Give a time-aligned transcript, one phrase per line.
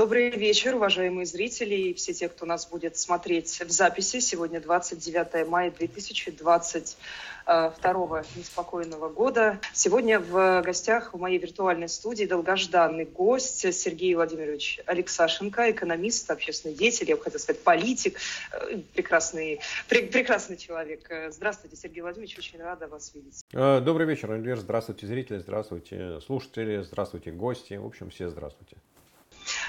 [0.00, 4.20] Добрый вечер, уважаемые зрители и все те, кто нас будет смотреть в записи.
[4.20, 9.60] Сегодня 29 мая 2022 неспокойного года.
[9.74, 17.10] Сегодня в гостях в моей виртуальной студии долгожданный гость Сергей Владимирович Алексашенко, экономист, общественный деятель,
[17.10, 18.18] я бы хотела сказать, политик,
[18.52, 21.06] э, прекрасный, пр прекрасный человек.
[21.28, 23.44] Здравствуйте, Сергей Владимирович, очень рада вас видеть.
[23.52, 24.56] Э, добрый вечер, Эльвир.
[24.56, 27.74] Здравствуйте, зрители, здравствуйте, слушатели, здравствуйте, гости.
[27.74, 28.78] В общем, все здравствуйте.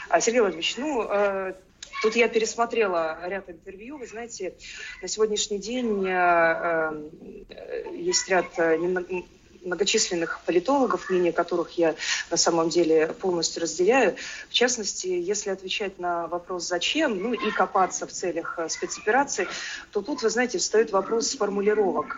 [0.10, 1.54] А, Сергей Владимирович, ну, э,
[2.02, 3.98] Тут я пересмотрела ряд интервью.
[3.98, 4.56] Вы знаете,
[5.04, 7.10] на сегодняшний день э,
[7.50, 8.48] э, есть ряд
[9.64, 11.94] многочисленных политологов, мнение которых я
[12.32, 14.16] на самом деле полностью разделяю.
[14.50, 19.48] В частности, если отвечать на вопрос «зачем?», ну и копаться в целях спецоперации,
[19.92, 22.18] то тут, вы знаете, встает вопрос формулировок.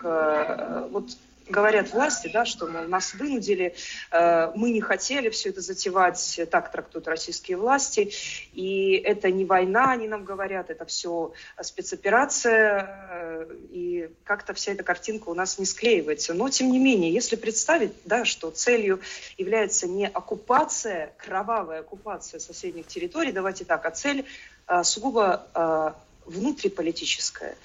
[0.90, 1.10] Вот
[1.48, 3.74] говорят власти, да, что мол, нас вынудили,
[4.10, 8.12] э, мы не хотели все это затевать, так трактуют российские власти,
[8.52, 14.82] и это не война, они нам говорят, это все спецоперация, э, и как-то вся эта
[14.82, 16.34] картинка у нас не склеивается.
[16.34, 19.00] Но, тем не менее, если представить, да, что целью
[19.36, 24.24] является не оккупация, кровавая оккупация соседних территорий, давайте так, а цель
[24.66, 25.94] э, сугубо
[26.26, 27.56] внутриполитическая,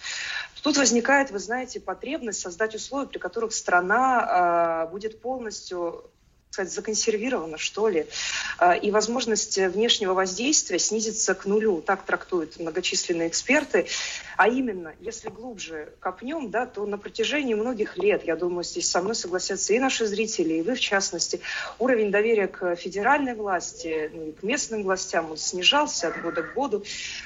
[0.62, 6.04] Тут возникает, вы знаете, потребность создать условия, при которых страна э, будет полностью
[6.52, 8.08] сказать, законсервировано, что ли,
[8.58, 13.86] а, и возможность внешнего воздействия снизится к нулю, так трактуют многочисленные эксперты.
[14.36, 19.02] А именно, если глубже копнем, да, то на протяжении многих лет, я думаю, здесь со
[19.02, 21.39] мной согласятся и наши зрители, и вы в частности,
[21.78, 26.56] уровень доверия к федеральной власти, ну, и к местным властям, он снижался от года к
[26.56, 26.84] году,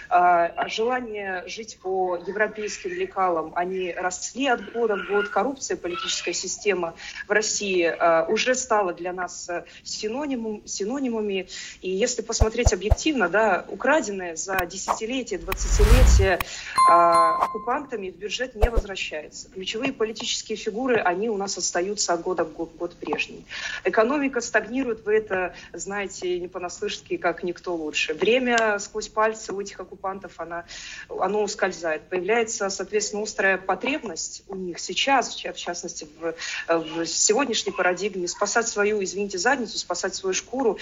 [0.09, 6.33] а, а желание жить по европейским лекалам, они росли от года в год, коррупция, политическая
[6.33, 6.93] система
[7.25, 11.47] в России а, уже стала для нас э, синонимом, синонимами.
[11.81, 19.49] И если посмотреть объективно, да, украденное за десятилетия, двадцатилетия э, оккупантами в бюджет не возвращается.
[19.49, 23.45] Ключевые политические фигуры, они у нас остаются от года в год, год прежний.
[23.83, 28.13] Экономика стагнирует, вы это знаете не понаслышке, как никто лучше.
[28.13, 30.65] Время сквозь пальцы у этих оккупантов, она,
[31.09, 32.03] оно ускользает.
[32.09, 36.35] Появляется, соответственно, острая потребность у них сейчас, в частности, в,
[36.67, 40.77] в сегодняшней парадигме, спасать свою извините, задницу, спасать свою шкуру.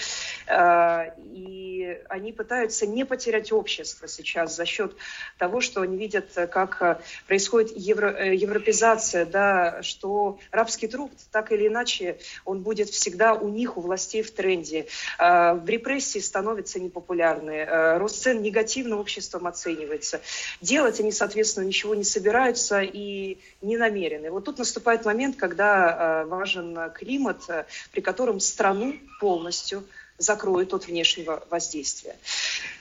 [0.46, 4.94] Э, и они пытаются не потерять общество сейчас за счет
[5.38, 11.68] того, что они видят, как происходит евро, э, европезация, да, что рабский труд, так или
[11.68, 14.86] иначе, он будет всегда у них, у властей в тренде.
[15.18, 20.20] Э, в репрессии становятся непопулярны, рост цен негативно обществом оценивается.
[20.60, 24.30] Делать они, соответственно, ничего не собираются и не намерены.
[24.30, 27.42] Вот тут наступает момент, когда важен климат,
[27.90, 29.84] при котором которым страну полностью
[30.18, 32.14] закроют от внешнего воздействия.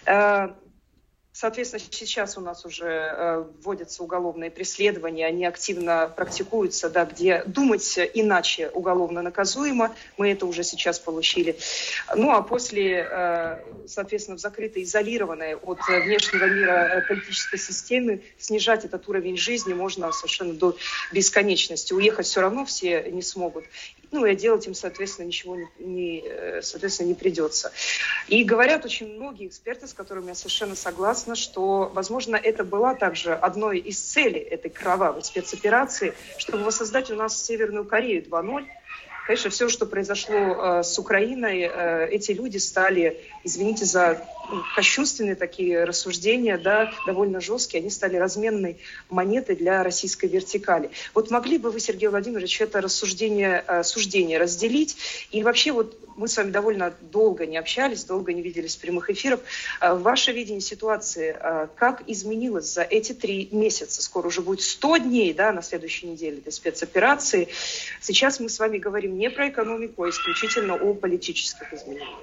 [0.05, 0.49] Э,
[1.33, 7.97] Соответственно, сейчас у нас уже э, вводятся уголовные преследования, они активно практикуются, да, где думать
[8.13, 9.95] иначе уголовно наказуемо.
[10.17, 11.57] Мы это уже сейчас получили.
[12.13, 19.07] Ну а после, э, соответственно, в закрытой, изолированной от внешнего мира политической системы снижать этот
[19.07, 20.75] уровень жизни можно совершенно до
[21.13, 21.93] бесконечности.
[21.93, 23.63] Уехать все равно все не смогут.
[24.11, 27.71] Ну и делать им, соответственно, ничего не, не, э, соответственно, не придется.
[28.27, 33.33] И говорят очень многие эксперты, с которыми я совершенно согласна, что, возможно, это была также
[33.33, 38.65] одной из целей этой кровавой спецоперации, чтобы воссоздать у нас Северную Корею 2.0,
[39.27, 45.35] Конечно, все, что произошло э, с Украиной, э, эти люди стали, извините за ну, кощунственные
[45.35, 48.77] такие рассуждения, да, довольно жесткие, они стали разменной
[49.09, 50.89] монетой для российской вертикали.
[51.13, 54.97] Вот могли бы вы, Сергей Владимирович, это рассуждение, э, суждение разделить?
[55.31, 59.09] И вообще вот мы с вами довольно долго не общались, долго не виделись в прямых
[59.09, 59.39] эфирах.
[59.81, 61.35] Ваше видение ситуации,
[61.77, 64.03] как изменилось за эти три месяца?
[64.03, 67.47] Скоро уже будет 100 дней да, на следующей неделе этой спецоперации.
[68.01, 72.19] Сейчас мы с вами говорим не про экономику, а исключительно о политических изменениях.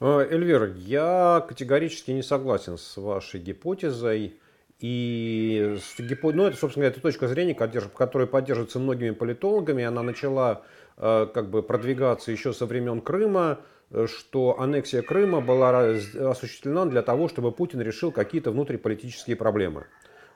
[0.00, 4.36] Э, Эльвира, я категорически не согласен с вашей гипотезой.
[4.78, 5.76] И
[6.22, 9.84] ну, это, собственно говоря, точка зрения, которая поддерживается многими политологами.
[9.84, 10.64] Она начала
[11.02, 13.60] Э, как бы продвигаться еще со времен Крыма,
[13.90, 15.94] э, что аннексия Крыма была
[16.30, 19.86] осуществлена для того, чтобы Путин решил какие-то внутриполитические проблемы.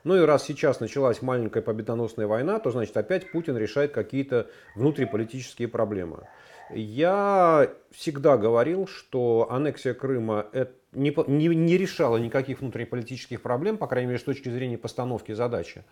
[0.05, 5.67] Ну и раз сейчас началась маленькая победоносная война, то значит опять Путин решает какие-то внутриполитические
[5.67, 6.27] проблемы.
[6.69, 10.47] Я всегда говорил, что аннексия Крыма
[10.93, 15.83] не, не, не решала никаких внутриполитических проблем, по крайней мере, с точки зрения постановки задачи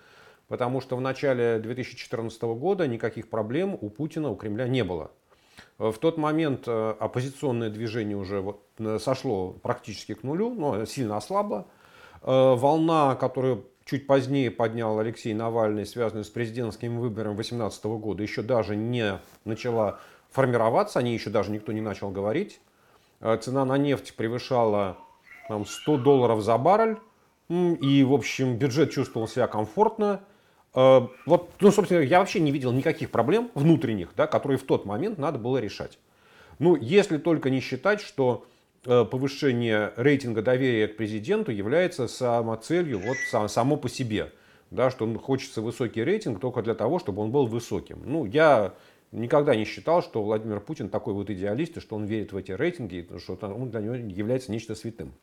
[0.48, 5.12] потому что в начале 2014 года никаких проблем у Путина, у Кремля не было.
[5.78, 8.64] В тот момент оппозиционное движение уже вот
[9.00, 11.68] сошло практически к нулю, но сильно ослабло.
[12.22, 18.76] Волна, которую чуть позднее поднял Алексей Навальный, связанную с президентским выбором 2018 года, еще даже
[18.76, 20.00] не начала
[20.32, 22.60] формироваться, о ней еще даже никто не начал говорить.
[23.42, 24.98] Цена на нефть превышала
[25.48, 26.98] там, 100 долларов за баррель,
[27.50, 30.22] и, в общем, бюджет чувствовал себя комфортно.
[30.74, 34.86] Э, вот, ну, собственно, я вообще не видел никаких проблем внутренних, да, которые в тот
[34.86, 36.00] момент надо было решать.
[36.60, 38.53] Ну, если только не считать, что э,
[38.84, 44.32] повышение рейтинга доверия к президенту является самоцелью вот само по себе.
[44.72, 48.02] Да, что хочется высокий рейтинг только для того, чтобы он был высоким.
[48.06, 48.74] Ну, я
[49.12, 52.52] никогда не считал, что Владимир Путин такой вот идеалист, и что он верит в эти
[52.52, 55.14] рейтинги, что он для него является нечто святым.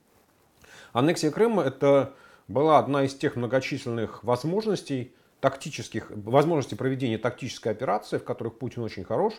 [0.93, 2.15] Аннексия Крыма– это
[2.47, 9.03] была одна из тех многочисленных возможностей, тактических, возможностей проведения тактической операции, в которых Путин очень
[9.05, 9.35] хорош,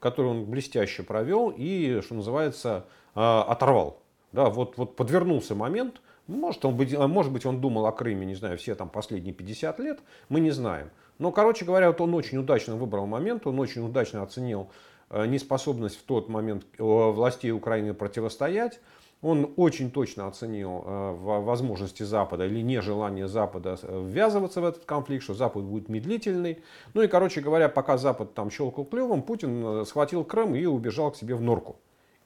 [0.00, 2.84] которую он блестяще провел и, что называется,
[3.14, 4.02] а, оторвал.
[4.32, 8.34] Да, вот, вот подвернулся момент, может, он быть, может быть, он думал о Крыме, не
[8.34, 10.90] знаю, все там последние 50 лет, мы не знаем.
[11.18, 14.68] Но, короче говоря, вот он очень удачно выбрал момент, он очень удачно оценил
[15.10, 18.80] э, неспособность в тот момент э, властей Украины противостоять.
[19.22, 25.34] Он очень точно оценил э, возможности Запада или нежелание Запада ввязываться в этот конфликт, что
[25.34, 26.62] Запад будет медлительный.
[26.94, 31.16] Ну и, короче говоря, пока Запад там щелкал клювом, Путин схватил Крым и убежал к
[31.16, 31.76] себе в норку.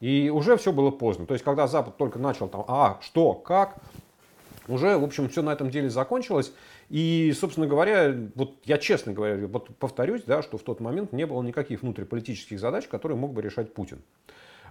[0.00, 1.26] И уже все было поздно.
[1.26, 3.76] То есть, когда Запад только начал там, а, что, как,
[4.66, 6.52] уже, в общем, все на этом деле закончилось.
[6.88, 11.26] И, собственно говоря, вот я честно говоря, вот повторюсь, да, что в тот момент не
[11.26, 14.02] было никаких внутриполитических задач, которые мог бы решать Путин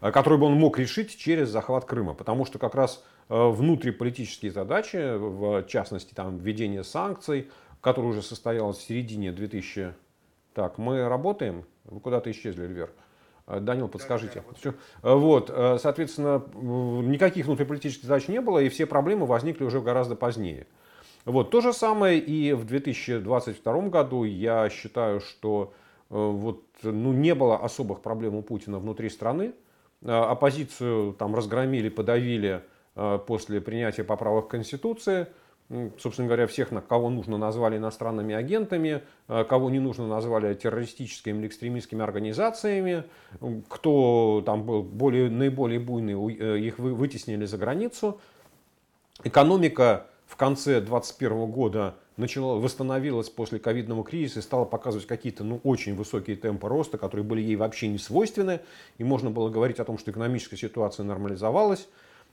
[0.02, 2.14] э, которые бы он мог решить через захват Крыма.
[2.14, 7.50] Потому что как раз э, внутриполитические задачи, в частности там, введение санкций,
[7.82, 9.94] которое уже состоялось в середине 2000...
[10.54, 11.66] Так, мы работаем?
[11.86, 12.92] Вы куда-то исчезли, Эльвер.
[13.48, 14.44] Э, Данил, подскажите.
[14.64, 15.82] Да, да, вот.
[15.82, 20.68] Соответственно, никаких внутриполитических задач не было, и все проблемы возникли уже гораздо позднее.
[21.26, 24.24] Вот, то же самое и в 2022 году.
[24.24, 25.74] Я считаю, что
[26.10, 29.54] вот, ну, не было особых проблем у Путина внутри страны.
[30.02, 32.64] Э, оппозицию там разгромили, подавили
[32.96, 35.28] э, после принятия поправок в Конституции.
[36.00, 42.02] Собственно говоря, всех, кого нужно, назвали иностранными агентами, кого не нужно, назвали террористическими или экстремистскими
[42.02, 43.04] организациями.
[43.68, 48.20] Кто там был более, наиболее буйный, их вытеснили за границу.
[49.24, 55.60] Экономика в конце 2021 года начала, восстановилась после ковидного кризиса и стала показывать какие-то ну,
[55.64, 58.60] очень высокие темпы роста, которые были ей вообще не свойственны.
[58.98, 61.88] И можно было говорить о том, что экономическая ситуация нормализовалась.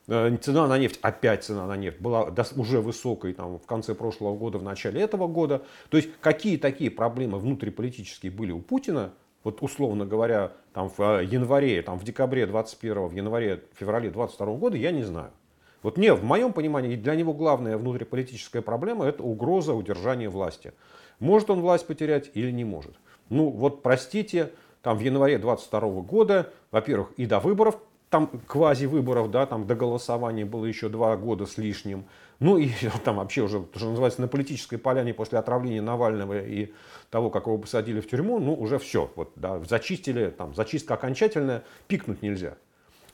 [0.08, 4.36] Э, цена на нефть, опять цена на нефть, была уже высокой там, в конце прошлого
[4.36, 5.62] года, в начале этого года.
[5.88, 9.12] То есть какие такие проблемы внутриполитические были у Путина,
[9.42, 14.54] вот условно говоря, там в э, январе, там в декабре 21 в январе, феврале 22
[14.54, 15.30] года, я не знаю.
[15.86, 20.72] Вот мне, в моем понимании, для него главная внутриполитическая проблема– это угроза удержания власти.
[21.20, 22.96] Может он власть потерять или не может.
[23.28, 24.50] Ну вот простите,
[24.82, 27.78] там в январе 22 года, во-первых, и до выборов,
[28.10, 32.06] там квази-выборов, да, там до голосования было еще два года с лишним.
[32.40, 32.70] Ну и
[33.04, 36.72] там вообще уже, что называется, на политической поляне после отравления Навального и
[37.10, 41.62] того, как его посадили в тюрьму, ну уже все, вот, да, зачистили, там, зачистка окончательная,
[41.86, 42.56] пикнуть нельзя.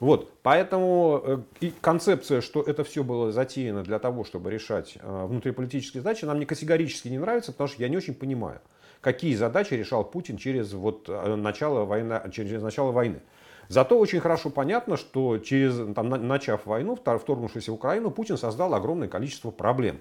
[0.02, 5.26] Вот, поэтому э, и концепция, что это все было затеяно для того, чтобы решать э,
[5.26, 8.60] внутриполитические задачи, нам не категорически не нравится, потому что я не очень понимаю,
[9.00, 13.20] какие задачи решал Путин через, вот, э, начало, войны, через начало войны.
[13.68, 19.06] Зато очень хорошо понятно, что через, там, начав войну, вторгнувшись в Украину, Путин создал огромное
[19.06, 20.00] количество проблем.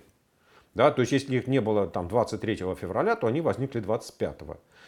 [0.73, 4.39] Да, то есть, если их не было там, 23 февраля, то они возникли 25.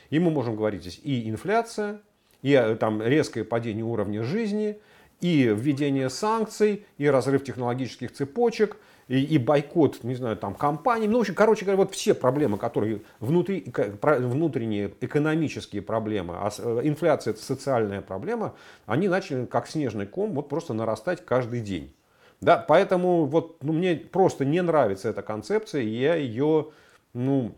[0.10, 2.02] И мы можем говорить здесь и инфляция,
[2.42, 4.80] и там, резкое падение уровня жизни–
[5.24, 8.76] и введение санкций, и разрыв технологических цепочек,
[9.08, 11.08] и, и бойкот, не знаю, там, компаний.
[11.08, 13.66] Ну, в общем, короче говоря, вот все проблемы, которые внутри,
[14.02, 18.54] внутренние экономические проблемы, а э, инфляция это социальная проблема,
[18.86, 21.94] они начали как снежный ком вот просто нарастать каждый день.
[22.42, 26.68] Да, поэтому вот, ну, мне просто не нравится эта концепция, и я ее,
[27.14, 27.54] ну,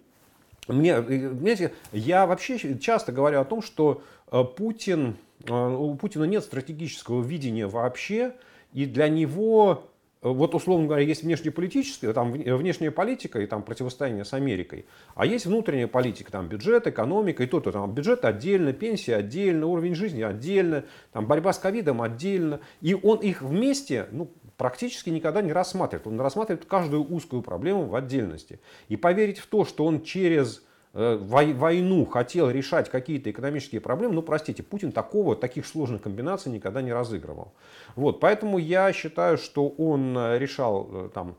[0.67, 5.15] мне, знаете, я вообще часто говорю о том, что э, Путин
[5.49, 8.33] у Путина нет стратегического видения вообще,
[8.73, 9.89] и для него,
[10.21, 14.85] э, вот условно говоря, есть внешнеполитическая, там внешняя политика и там противостояние с Америкой,
[15.15, 19.95] а есть внутренняя политика, там бюджет, экономика и то-то, там бюджет отдельно, пенсия отдельно, уровень
[19.95, 25.53] жизни отдельно, там борьба с ковидом отдельно, и он их вместе, ну, практически никогда не
[25.53, 26.07] рассматривает.
[26.07, 28.59] Он рассматривает каждую узкую проблему в отдельности.
[28.87, 30.61] И поверить в то, что он через э,
[30.95, 36.93] войну, хотел решать какие-то экономические проблемы, ну, простите, Путин такого, таких сложных комбинаций никогда не
[36.93, 37.53] разыгрывал.
[37.95, 41.35] Вот, поэтому я считаю, что он решал там,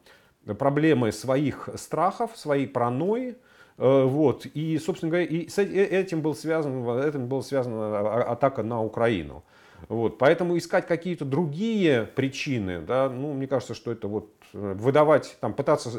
[0.59, 3.37] проблемы своих страхов, своей паранойи,
[3.79, 9.43] вот, и, собственно говоря, и с этим был связан, этим была связана атака на Украину.
[9.89, 15.37] Вот, поэтому искать какие-то другие причины, да, ну, мне кажется, что это вот э, выдавать,
[15.41, 15.91] там, пытаться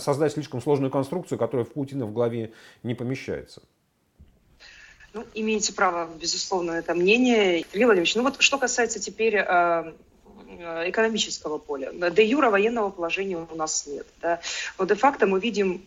[0.00, 3.62] создать слишком сложную конструкцию, которая в Путина в голове не помещается.
[5.14, 7.64] Ну, имеете право, безусловно, это мнение.
[7.72, 9.92] Илья Владимирович, ну вот что касается теперь э, э
[10.90, 11.92] экономического поля.
[12.10, 14.06] Де юра военного положения у нас нет.
[14.20, 14.40] Да?
[14.78, 15.84] Но де-факто мы видим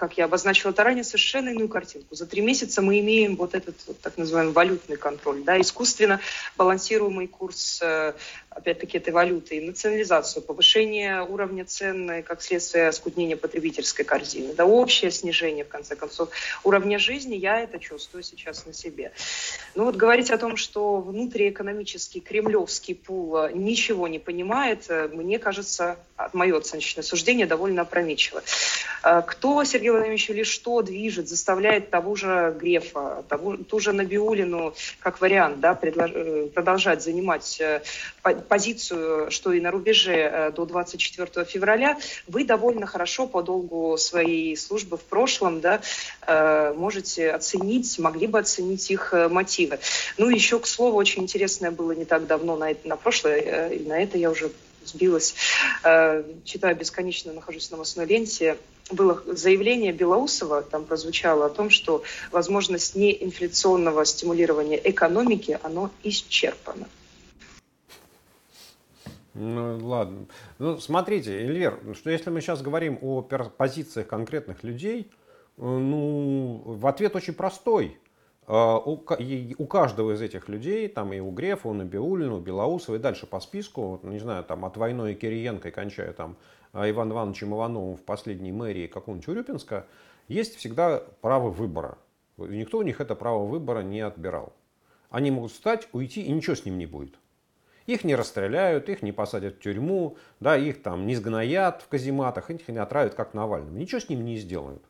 [0.00, 2.14] как я обозначила это ранее, совершенно иную картинку.
[2.14, 6.20] За три месяца мы имеем вот этот вот, так называемый валютный контроль, да, искусственно
[6.56, 8.14] балансируемый курс э,
[8.50, 15.10] опять-таки, этой валюты, и национализацию, повышение уровня цен как следствие оскуднения потребительской корзины, да общее
[15.10, 16.30] снижение, в конце концов,
[16.64, 19.12] уровня жизни, я это чувствую сейчас на себе.
[19.74, 25.96] Ну вот говорить о том, что внутриэкономический кремлевский пул ничего не понимает, мне кажется,
[26.32, 28.42] мое оценочное суждение, довольно опрометчиво.
[29.02, 34.74] А кто, Сергей Владимирович, или что движет, заставляет того же Грефа, того, ту же Набиулину,
[34.98, 37.80] как вариант, да, предлож, э, продолжать занимать э,
[38.40, 44.56] позицию, что и на рубеже э, до 24 февраля, вы довольно хорошо по долгу своей
[44.56, 45.80] службы в прошлом да,
[46.26, 49.78] э, можете оценить, могли бы оценить их э, мотивы.
[50.18, 54.00] Ну, еще, к слову, очень интересное было не так давно, на, на прошлое, и на
[54.00, 54.50] это я уже
[54.84, 55.34] сбилась,
[56.44, 58.56] читаю бесконечно, нахожусь в новостной ленте,
[58.92, 66.88] было заявление Белоусова, там прозвучало о том, что возможность неинфляционного стимулирования экономики, оно исчерпано.
[69.34, 70.26] Ну, ладно.
[70.58, 75.10] Ну, смотрите, Эльвер, что если мы сейчас говорим о позициях конкретных людей,
[75.56, 77.98] э, ну, в ответ очень простой.
[78.52, 82.98] А, у, каждого из этих людей, там и у Грефа, у Набиулина, у Белоусова и
[82.98, 86.36] дальше по списку, не знаю, там от Войной и Кириенко и кончая там
[86.72, 89.86] а, Иван Ивановичем Ивановым в последней мэрии какого-нибудь Урюпинска,
[90.26, 91.98] есть всегда право выбора.
[92.38, 94.52] И никто у них это право выбора не отбирал.
[95.10, 97.19] Они могут встать, уйти, и ничего с ним не будет.
[97.90, 102.48] Их не расстреляют, их не посадят в тюрьму, да, их там не сгноят в казематах,
[102.48, 103.76] их не отравят, как Навальным.
[103.76, 104.84] Ничего с ним не сделают.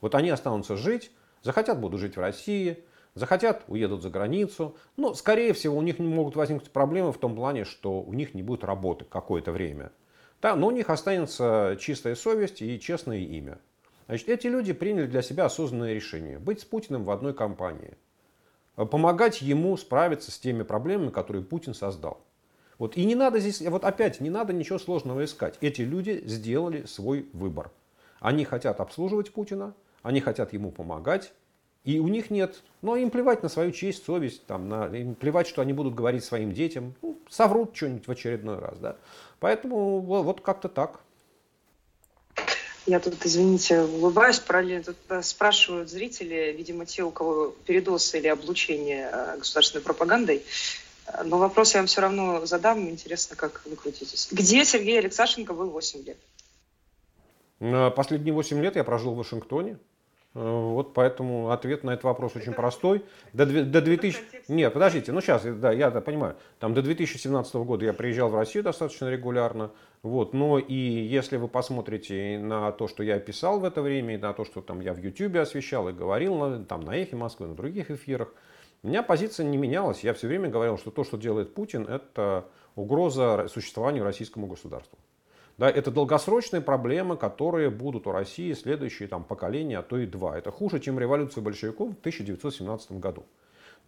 [0.00, 1.10] Вот они останутся жить,
[1.42, 2.82] захотят будут жить в России,
[3.12, 4.74] захотят уедут за границу.
[4.96, 8.42] Но, скорее всего, у них могут возникнуть проблемы в том плане, что у них не
[8.42, 9.92] будет работы какое-то время.
[10.40, 13.58] Да, но у них останется чистая совесть и честное имя.
[14.06, 17.98] Значит, эти люди приняли для себя осознанное решение быть с Путиным в одной компании.
[18.76, 22.25] Помогать ему справиться с теми проблемами, которые Путин создал.
[22.78, 25.56] Вот, и не надо здесь, вот опять, не надо ничего сложного искать.
[25.60, 27.70] Эти люди сделали свой выбор.
[28.20, 31.32] Они хотят обслуживать Путина, они хотят ему помогать,
[31.84, 35.46] и у них нет, ну им плевать на свою честь, совесть, там, на, им плевать,
[35.46, 38.78] что они будут говорить своим детям, ну, соврут что-нибудь в очередной раз.
[38.78, 38.96] Да?
[39.38, 41.00] Поэтому вот, как-то так.
[42.86, 48.28] Я тут, извините, улыбаюсь, параллельно тут э, спрашивают зрители, видимо, те, у кого передоз или
[48.28, 50.44] облучение э, государственной пропагандой,
[51.24, 52.88] но вопрос я вам все равно задам.
[52.88, 54.28] Интересно, как вы крутитесь.
[54.30, 56.18] Где Сергей Алексашенко был 8 лет?
[57.94, 59.78] Последние 8 лет я прожил в Вашингтоне.
[60.36, 63.04] Э, вот поэтому ответ на этот вопрос очень Это простой.
[63.32, 64.20] До, до 2000...
[64.48, 66.36] Нет, подождите, ну сейчас, да, я да, понимаю.
[66.58, 69.70] Там до 2017 года я приезжал в Россию достаточно регулярно.
[70.02, 74.18] Вот, но и если вы посмотрите на то, что я писал в это время, и
[74.18, 77.54] на то, что там я в YouTube освещал и говорил там, на Эхе Москвы, на
[77.54, 78.28] других эфирах,
[78.86, 80.04] у меня позиция не менялась.
[80.04, 82.44] Я все время говорил, что то, что делает Путин, это
[82.76, 84.96] угроза существованию российскому государству.
[85.58, 90.38] Да, это долгосрочные проблемы, которые будут у России следующие там, поколения, а то и два.
[90.38, 93.24] Это хуже, чем революция большевиков в 1917 году.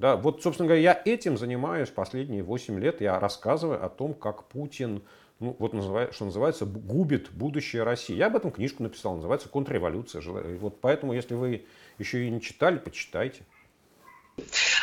[0.01, 3.01] Да, вот, собственно говоря, я этим занимаюсь последние 8 лет.
[3.01, 5.03] Я рассказываю о том, как Путин,
[5.39, 8.17] ну, вот называет, что называется, губит будущее России.
[8.17, 10.23] Я об этом книжку написал, называется «Контрреволюция».
[10.59, 11.67] Вот поэтому, если вы
[11.99, 13.45] еще и не читали, почитайте.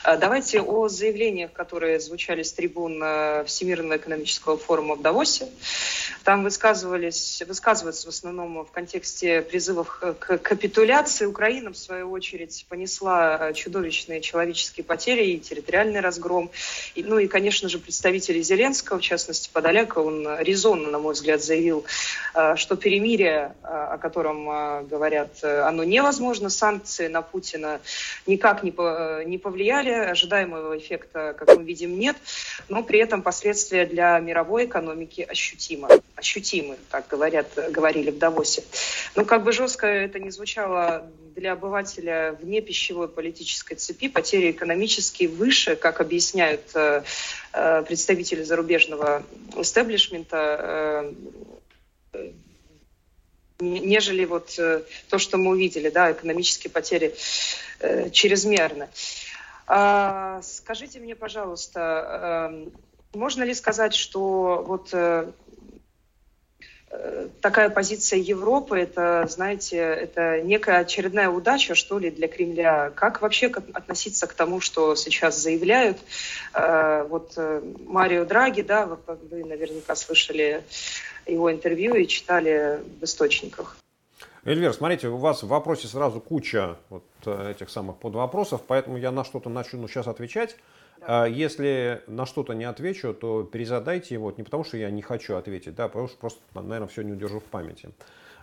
[0.04, 5.48] А, давайте о заявлениях, которые звучали с трибун э, Всемирного экономического форума в Давосе.
[6.24, 11.26] Там высказывались, высказываются в основном в контексте призывов к капитуляции.
[11.26, 16.52] Украина, в свою очередь, понесла э, чудовищные человеческие потери и территориальный разгром.
[16.94, 21.44] И, ну и, конечно же, представители Зеленского, в частности, Подоляка, он резонно, на мой взгляд,
[21.44, 21.84] заявил,
[22.34, 26.50] э, что перемирие, о котором говорят, оно невозможно.
[26.50, 27.80] Санкции на Путина
[28.28, 28.72] никак не,
[29.26, 32.16] не повлияли, ожидаемого эффекта, как мы видим, нет,
[32.68, 35.88] но при этом последствия для мировой экономики ощутимы.
[36.16, 38.64] ощутимы, как говорят, говорили в Давосе.
[39.16, 45.30] Но как бы жестко это не звучало для обывателя вне пищевой политической цепи, потери экономические
[45.30, 47.04] выше, как объясняют э,
[47.54, 49.22] э, представители зарубежного
[49.58, 51.14] истеблишмента,
[52.14, 52.32] э,
[53.60, 54.60] нежели вот
[55.10, 57.14] то, что мы увидели, да, экономические потери
[58.12, 58.90] чрезмерны.
[59.68, 62.74] А, скажите мне, пожалуйста, эм,
[63.14, 64.94] можно ли сказать, что вот
[66.98, 72.92] Э, такая позиция Европы, это, знаете, это некая очередная удача, что ли, для Кремля.
[72.96, 75.98] Как вообще относиться к тому, что сейчас заявляют?
[76.54, 80.64] Э, вот э, Марио Драги, да, вы наверняка слышали
[81.26, 83.78] его интервью и читали в источниках.
[84.46, 89.24] Эльвир, смотрите, у вас в вопросе сразу куча вот этих самых подвопросов, поэтому я на
[89.24, 90.56] что-то начну сейчас отвечать.
[91.02, 94.32] А если на что-то не отвечу, то перезадайте его.
[94.38, 97.40] Не потому, что я не хочу ответить, да, потому что просто, наверное, все не удержу
[97.40, 97.90] в памяти.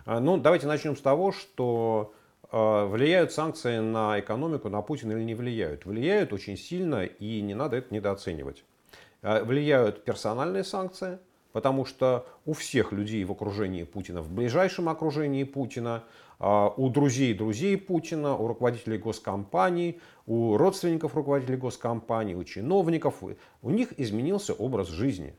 [0.05, 2.13] А, ну, давайте начнем с того, что
[2.51, 5.85] а, влияют санкции на экономику, на Путина или не влияют.
[5.85, 8.65] Влияют очень сильно, и не надо это недооценивать.
[9.21, 11.17] Влияют персональные санкции,
[11.53, 16.03] потому что у всех людей в окружении Путина, в ближайшем окружении Путина,
[16.39, 23.23] а, у друзей друзей Путина, у руководителей госкомпаний, у родственников руководителей госкомпаний, у чиновников.
[23.61, 25.35] У них изменился образ жизни.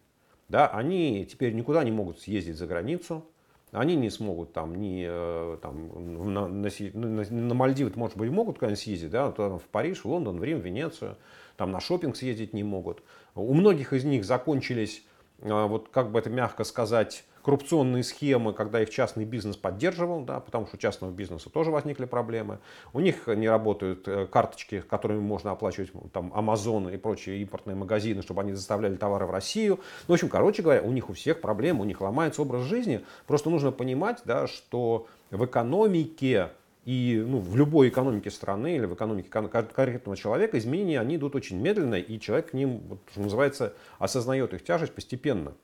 [0.48, 3.24] Да, они теперь никуда не могут съездить за границу,
[3.72, 8.78] они не смогут там ни э, там, на, на, на Мальдивы, может быть, могут куда-нибудь
[8.78, 11.16] съездить, да, в Париж, в Лондон, в Рим, в Венецию,
[11.56, 13.02] там на шопинг съездить не могут.
[13.34, 15.02] У многих из них закончились,
[15.40, 20.66] вот как бы это мягко сказать, коррупционные схемы, когда их частный бизнес поддерживал, да, потому
[20.66, 22.58] что у частного бизнеса тоже возникли проблемы.
[22.94, 28.22] У них не работают э, карточки, которыми можно оплачивать там, Amazon и прочие импортные магазины,
[28.22, 29.78] чтобы они заставляли товары в Россию.
[30.08, 33.04] Ну, в общем, короче говоря, у них у всех проблемы, у них ломается образ жизни.
[33.26, 36.48] Просто нужно понимать, да, что в экономике
[36.84, 41.60] и ну, в любой экономике страны или в экономике конкретного человека изменения, они идут очень
[41.60, 45.54] медленно, и человек к ним, вот, что называется, осознает их тяжесть постепенно.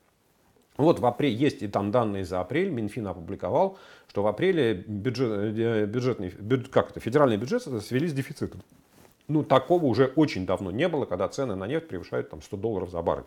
[0.77, 3.77] Вот в апреле, есть и там данные за апрель, Минфин опубликовал,
[4.09, 8.61] что в апреле бюджет, э, бюджетный, бюджет, как это, федеральный бюджет свели с дефицитом.
[9.27, 12.89] Ну, такого уже очень давно не было, когда цены на нефть превышают там, 100 долларов
[12.89, 13.25] за баррель.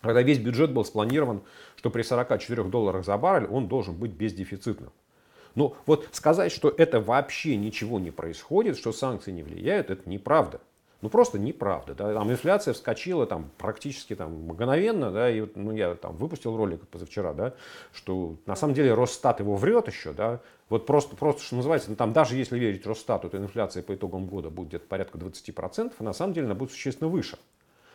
[0.00, 1.42] Когда весь бюджет был спланирован,
[1.76, 4.90] что при 44 долларах за баррель он должен быть бездефицитным.
[5.54, 10.60] Но вот сказать, что это вообще ничего не происходит, что санкции не влияют, это неправда.
[11.04, 11.94] Ну просто неправда.
[11.94, 12.14] Да?
[12.14, 15.10] Там инфляция вскочила там, практически там, мгновенно.
[15.10, 15.30] Да?
[15.30, 17.52] И, ну, я там, выпустил ролик позавчера, да,
[17.92, 20.12] что на самом деле Росстат его врет еще.
[20.12, 20.40] Да?
[20.70, 24.24] Вот просто, просто что называется, ну, там даже если верить Росстату, то инфляция по итогам
[24.24, 27.38] года будет где-то порядка 20%, а на самом деле она будет существенно выше.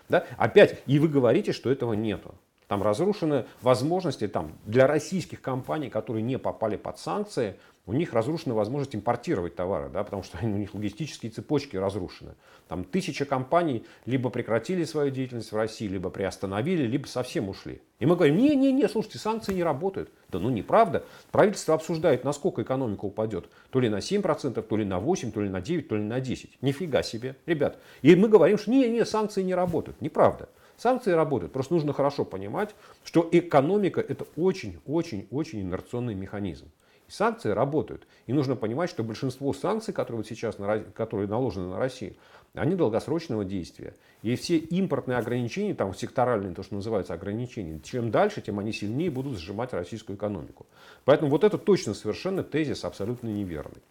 [0.08, 0.26] Да?
[0.38, 2.36] Опять, и вы говорите, что этого нету.
[2.70, 7.56] Там разрушены возможности там, для российских компаний, которые не попали под санкции,
[7.88, 12.36] у них разрушена возможность импортировать товары, да, потому что у них логистические цепочки разрушены.
[12.68, 17.82] Там тысяча компаний либо прекратили свою деятельность в России, либо приостановили, либо совсем ушли.
[17.98, 20.12] И мы говорим, не-не-не, слушайте, санкции не работают.
[20.30, 21.04] Да ну неправда.
[21.32, 23.50] Правительство обсуждает, насколько экономика упадет.
[23.72, 26.20] То ли на 7%, то ли на 8%, то ли на 9%, то ли на
[26.20, 26.50] 10%.
[26.62, 27.80] Нифига себе, ребят.
[28.04, 30.00] И мы говорим, что не-не, санкции не работают.
[30.02, 30.50] Неправда.
[30.80, 31.52] Санкции работают.
[31.52, 36.72] Просто нужно хорошо понимать, что экономика это очень-очень-очень инерционный механизм.
[37.10, 38.08] И санкции работают.
[38.28, 40.56] И нужно понимать, что большинство санкций, которые вот сейчас
[40.94, 42.16] которые наложены на Россию,
[42.54, 43.94] они долгосрочного действия.
[44.22, 49.12] И все импортные ограничения, там секторальные, то, что называется ограничения, чем дальше, тем они сильнее
[49.12, 50.66] будут сжимать российскую экономику.
[51.04, 53.82] Поэтому вот это точно совершенно тезис абсолютно неверный.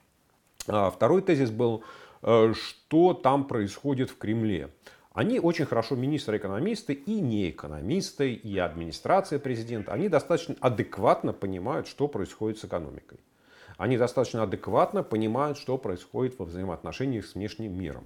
[0.67, 1.83] А второй тезис был,
[2.23, 4.71] э, что там происходит в Кремле.
[5.19, 12.07] Они очень хорошо, министры-экономисты и не экономисты, и администрация президента, они достаточно адекватно понимают, что
[12.07, 13.19] происходит с экономикой.
[13.79, 18.05] Они достаточно адекватно понимают, что происходит во взаимоотношениях с внешним миром.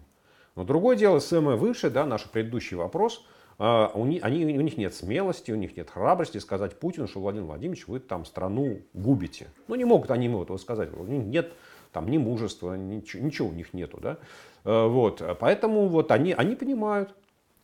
[0.56, 3.26] Но другое дело, самое выше, да, наш предыдущий вопрос,
[3.58, 7.20] а, у них, они, у них нет смелости, у них нет храбрости сказать Путину, что
[7.20, 9.48] Владимир Владимирович, вы там страну губите.
[9.68, 10.88] Ну, не могут они ему этого сказать.
[10.96, 11.52] У них нет
[11.92, 13.98] там ни мужества, ничего, ничего у них нету.
[14.00, 14.16] Да?
[14.64, 15.22] Э, вот.
[15.40, 17.14] Поэтому вот они, они понимают.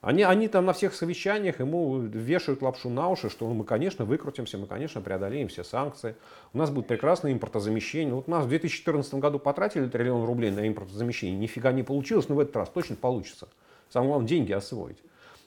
[0.01, 4.57] Они, они там на всех совещаниях ему вешают лапшу на уши, что мы, конечно, выкрутимся,
[4.57, 6.15] мы, конечно, преодолеем все санкции.
[6.53, 8.15] У нас будет прекрасное импортозамещение.
[8.15, 11.37] Вот у нас в 2014 году потратили триллион рублей на импортозамещение.
[11.37, 13.49] Нифига не получилось, но в этот раз точно получится.
[13.91, 14.99] Самое главное, деньги освоить.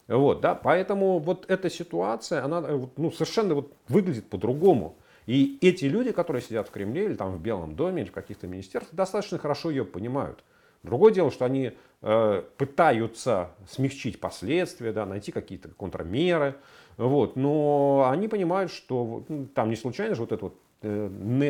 [0.08, 2.62] Вот, да, поэтому вот эта ситуация, она
[2.98, 4.98] ну, совершенно вот выглядит по-другому.
[5.28, 8.48] И эти люди, которые сидят в Кремле или там в Белом доме или в каких-то
[8.48, 10.44] министерствах, достаточно хорошо ее понимают.
[10.84, 16.56] Другое дело, что они э, пытаются смягчить последствия, да, найти какие-то контрмеры,
[16.98, 21.10] вот, но они понимают, что ну, там не случайно же вот этот вот э,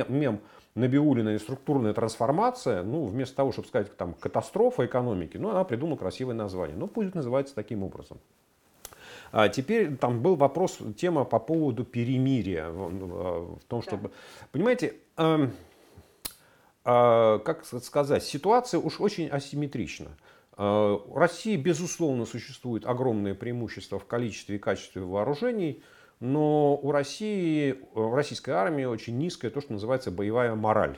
[0.10, 0.40] мем
[0.76, 5.98] Набиулина и структурная трансформация, ну, вместо того, чтобы сказать там катастрофа экономики, ну, она придумала
[5.98, 6.78] красивое название.
[6.78, 8.20] Ну, пусть называется таким образом.
[9.34, 12.70] А теперь там был вопрос, тема по поводу перемирия.
[12.70, 14.10] В том, что, да.
[14.52, 15.48] понимаете, э,
[16.84, 20.18] как сказать, ситуация уж очень асимметрична.
[20.58, 25.84] Э, у России, безусловно, существует огромное преимущество в количестве и качестве вооружений,
[26.20, 30.98] но у России, у российской армии очень низкая то, что называется боевая мораль.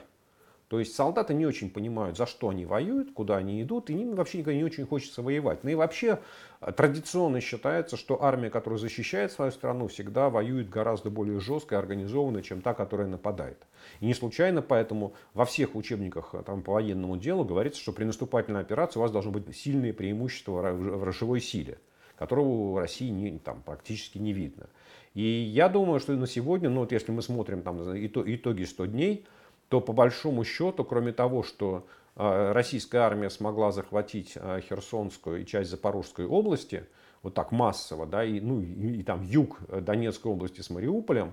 [0.68, 4.14] То есть солдаты не очень понимают, за что они воюют, куда они идут, и им
[4.14, 5.62] вообще никогда не очень хочется воевать.
[5.62, 6.20] Ну и вообще
[6.60, 11.78] э, традиционно считается, что армия, которая защищает свою страну, всегда воюет гораздо более жестко и
[11.78, 13.58] организованно, чем та, которая нападает.
[14.00, 18.04] И не случайно поэтому во всех учебниках э, там, по военному делу говорится, что при
[18.04, 21.78] наступательной операции у вас должно быть сильное преимущество в рожевой силе,
[22.16, 24.68] которого в России не, там, практически не видно.
[25.12, 29.26] И я думаю, что на сегодня, ну вот если мы смотрим там, итоги 100 дней,
[29.68, 35.46] то по большому счету, кроме того, что а, российская армия смогла захватить а, Херсонскую и
[35.46, 36.86] часть Запорожской области,
[37.22, 41.32] вот так массово, да, и, ну, и, и там юг Донецкой области с Мариуполем,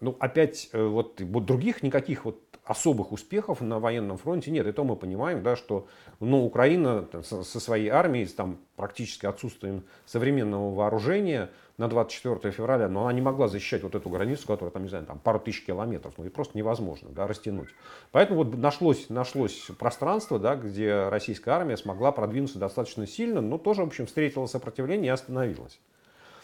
[0.00, 4.66] ну, опять, э, вот, вот других никаких вот особых успехов на военном фронте нет.
[4.66, 5.86] И то мы понимаем, да, что
[6.20, 11.50] ну, Украина со своей армией, там, практически отсутствием современного вооружения
[11.80, 15.06] на 24 февраля, но она не могла защищать вот эту границу, которая там, не знаю,
[15.06, 17.70] там пару тысяч километров, ну и просто невозможно да, растянуть.
[18.12, 23.82] Поэтому вот нашлось, нашлось пространство, да, где российская армия смогла продвинуться достаточно сильно, но тоже,
[23.82, 25.80] в общем, встретила сопротивление и остановилась.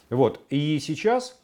[0.09, 0.41] Вот.
[0.49, 1.39] И сейчас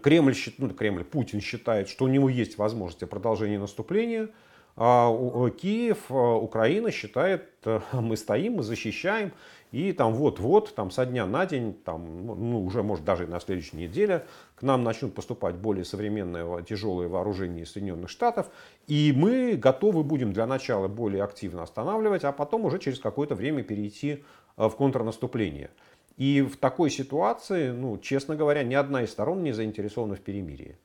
[0.00, 4.28] Кремль, ну, Кремль, Путин считает, что у него есть возможность продолжения наступления,
[4.76, 9.32] Киев, а, Украина считает, э, мы стоим, мы защищаем,
[9.70, 13.76] и там вот-вот, там со дня на день, там, ну, уже может даже на следующей
[13.76, 18.48] неделе, к нам начнут поступать более современные тяжелые вооружения из Соединенных Штатов,
[18.86, 23.62] и мы готовы будем для начала более активно останавливать, а потом уже через какое-то время
[23.62, 24.24] перейти
[24.56, 25.70] э, в контрнаступление.
[26.16, 30.76] И в такой ситуации, ну, честно говоря, ни одна из сторон не заинтересована в перемирии.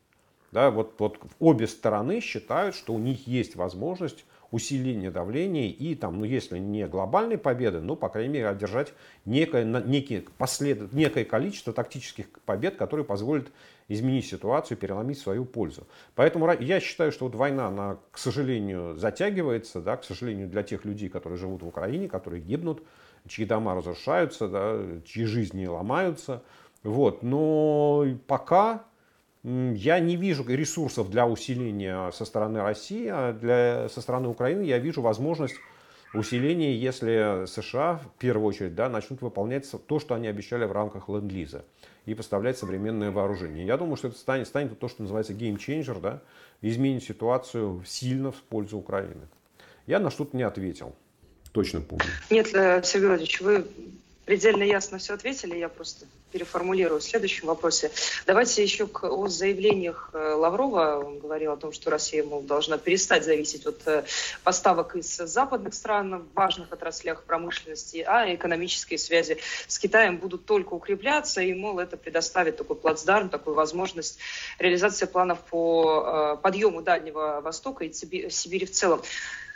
[0.52, 6.20] Да, вот, вот обе стороны считают, что у них есть возможность усиления давления и, там,
[6.20, 8.94] ну, если не глобальной победы, ну, по крайней мере, одержать
[9.26, 10.94] некое, некие послед...
[10.94, 13.52] некое количество тактических побед, которые позволят
[13.90, 15.86] изменить ситуацию, переломить свою пользу.
[16.16, 20.86] Поэтому я считаю, что вот война, она, к сожалению, затягивается, да, к сожалению, для тех
[20.86, 22.84] людей, которые живут в Украине, которые гибнут,
[23.28, 26.42] чьи дома разрушаются, да, чьи жизни ломаются.
[26.84, 27.22] Вот.
[27.22, 28.86] Но пока
[29.44, 34.78] я не вижу ресурсов для усиления со стороны России, а для, со стороны Украины я
[34.80, 35.56] вижу возможность
[36.14, 41.10] усиления, если США в первую очередь да, начнут выполнять то, что они обещали в рамках
[41.10, 41.66] ленд-лиза
[42.06, 43.66] и поставлять современное вооружение.
[43.66, 46.22] Я думаю, что это станет, станет то, что называется changer, да,
[46.62, 49.28] изменит ситуацию сильно в пользу Украины.
[49.86, 50.96] Я на что-то не ответил.
[51.52, 52.06] Точно помню.
[52.30, 53.68] Нет, э, Сергей Владимирович, вы
[54.28, 55.58] предельно ясно все ответили.
[55.58, 57.92] Я просто переформулирую в следующем вопросе.
[58.26, 61.02] Давайте еще к, о заявлениях э, Лаврова.
[61.04, 64.04] Он говорил о том, что Россия, мол, должна перестать зависеть от э,
[64.44, 70.74] поставок из западных стран в важных отраслях промышленности, а экономические связи с Китаем будут только
[70.74, 74.20] укрепляться, и, мол, это предоставит такой плацдарм, такую возможность
[74.60, 79.02] реализации планов по подъему Дальнего Востока и Сибири в целом.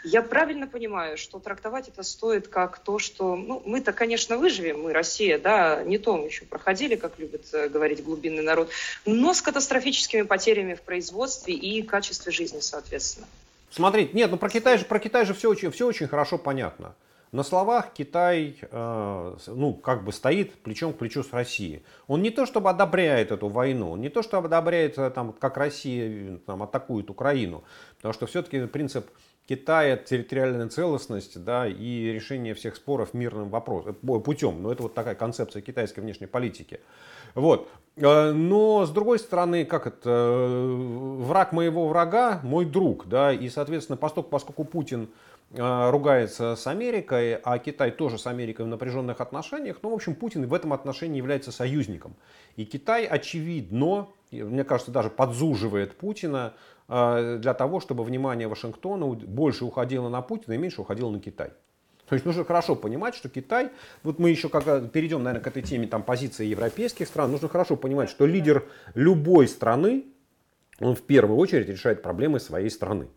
[0.03, 4.93] Я правильно понимаю, что трактовать это стоит как то, что ну, мы-то, конечно, выживем, мы
[4.93, 8.69] Россия, да, не то мы еще проходили, как любит э, говорить глубинный народ,
[9.05, 13.27] но с катастрофическими потерями в производстве и качестве жизни, соответственно.
[13.69, 16.95] Смотрите, нет, ну про Китай же, про Китай же все очень, все очень хорошо понятно.
[17.31, 21.81] На словах Китай, э, ну, как бы стоит плечом к плечу с Россией.
[22.07, 26.39] Он не то чтобы одобряет эту войну, не то чтобы одобряет, э, там, как Россия
[26.45, 27.63] там, атакует Украину,
[27.97, 29.07] потому что все-таки принцип
[29.51, 34.63] Китая территориальная целостность да, и решение всех споров мирным вопросом, э, путем.
[34.63, 36.79] Но это вот такая концепция китайской внешней политики.
[37.35, 37.67] Вот.
[37.97, 43.09] Э, но с другой стороны, как это, э, враг моего врага мой друг.
[43.09, 45.09] Да, и, соответственно, поскольку, поскольку Путин
[45.53, 50.47] ругается с Америкой, а Китай тоже с Америкой в напряженных отношениях, ну, в общем, Путин
[50.47, 52.15] в этом отношении является союзником.
[52.55, 56.53] И Китай, очевидно, мне кажется, даже подзуживает Путина
[56.91, 61.51] для того, чтобы внимание Вашингтона больше уходило на Путина и меньше уходило на Китай.
[62.09, 63.69] То есть нужно хорошо понимать, что Китай,
[64.03, 67.77] вот мы еще когда перейдем, наверное, к этой теме там, позиции европейских стран, нужно хорошо
[67.77, 70.03] понимать, что лидер любой страны,
[70.81, 73.07] он в первую очередь решает проблемы своей страны.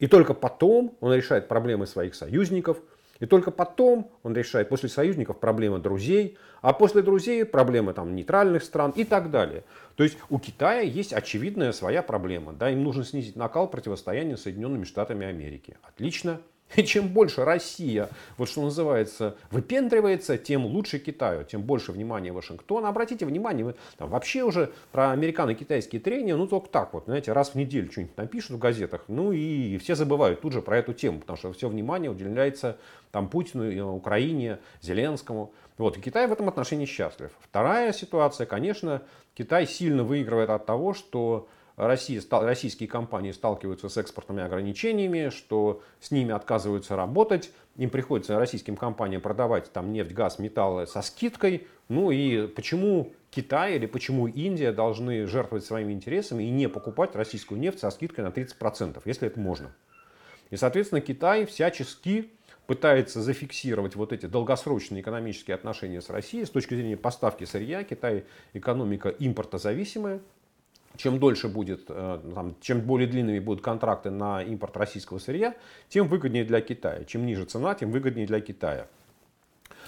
[0.00, 2.78] И только потом он решает проблемы своих союзников,
[3.20, 8.64] И только потом он решает, после союзников проблемы друзей, а после друзей проблемы там, нейтральных
[8.64, 9.64] стран и так далее.
[9.96, 12.52] То есть у Китая есть очевидная своя проблема.
[12.52, 15.76] Да, им нужно снизить накал противостояния с Соединенными Штатами Америки.
[15.82, 16.40] Отлично.
[16.76, 22.88] И чем больше Россия, вот что называется, выпендривается, тем лучше Китаю, тем больше внимания Вашингтона.
[22.88, 27.50] Обратите внимание, вы, там, вообще уже про американо-китайские трения, ну только так вот, знаете, раз
[27.50, 31.20] в неделю что-нибудь напишут в газетах, ну и все забывают тут же про эту тему,
[31.20, 32.76] потому что все внимание уделяется
[33.10, 35.52] там Путину, Украине, Зеленскому.
[35.78, 37.30] Вот, и Китай в этом отношении счастлив.
[37.40, 39.02] Вторая ситуация, конечно,
[39.34, 46.12] Китай сильно выигрывает от того, что Россия, российские компании сталкиваются с экспортными ограничениями, что с
[46.12, 51.66] ними отказываются работать, им приходится российским компаниям продавать там нефть, газ, металлы со скидкой.
[51.88, 57.60] Ну и почему Китай или почему Индия должны жертвовать своими интересами и не покупать российскую
[57.60, 59.74] нефть со скидкой на 30%, если это можно.
[60.50, 62.30] И, соответственно, Китай всячески
[62.68, 67.82] пытается зафиксировать вот эти долгосрочные экономические отношения с Россией с точки зрения поставки сырья.
[67.82, 70.20] Китай экономика импортозависимая,
[70.96, 75.54] чем дольше будет, э, там, чем более длинными будут контракты на импорт российского сырья,
[75.88, 77.04] тем выгоднее для Китая.
[77.04, 78.86] Чем ниже цена, тем выгоднее для Китая.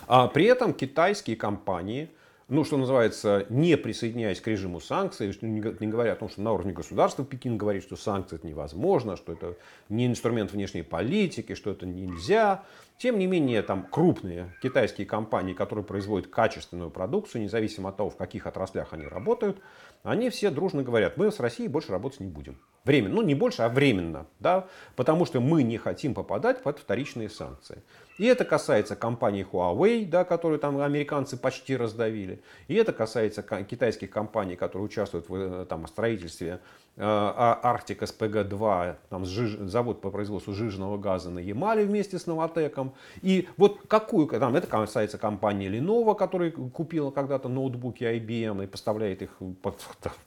[0.08, 2.08] А при этом китайские компании,
[2.48, 6.72] ну, что называется, не присоединяясь к режиму санкций, не говоря о том, что на уровне
[6.72, 9.56] государства Пекин говорит, что санкции это невозможно, что это
[9.88, 12.62] не инструмент внешней политики, что это нельзя.
[12.98, 18.16] Тем не менее, там крупные китайские компании, которые производят качественную продукцию, независимо от того, в
[18.16, 19.60] каких отраслях они работают,
[20.02, 22.58] они все дружно говорят, мы с Россией больше работать не будем.
[22.84, 27.28] Временно, ну не больше, а временно, да, потому что мы не хотим попадать под вторичные
[27.28, 27.82] санкции.
[28.18, 32.40] И это касается компании Huawei, да, которую там американцы почти раздавили.
[32.68, 36.60] И это касается китайских компаний, которые участвуют в э, там, строительстве
[36.98, 42.94] Э, Арктик СПГ-2, там завод по производству жиженного газа на Ямале вместе с Новотеком.
[43.20, 49.20] И вот какую, там, это касается компании Lenovo, которая купила когда-то ноутбуки IBM и поставляет
[49.20, 49.78] их под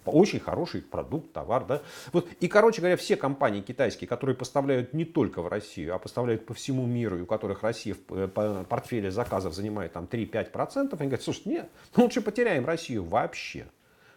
[0.06, 1.65] очень хороший продукт, товар.
[1.65, 1.82] Да?
[2.13, 2.28] Вот.
[2.39, 6.54] И, короче говоря, все компании китайские, которые поставляют не только в Россию, а поставляют по
[6.54, 8.28] всему миру, и у которых Россия в э,
[8.68, 13.65] портфеле заказов занимает там 3-5%, они говорят, слушай, нет, лучше потеряем Россию вообще.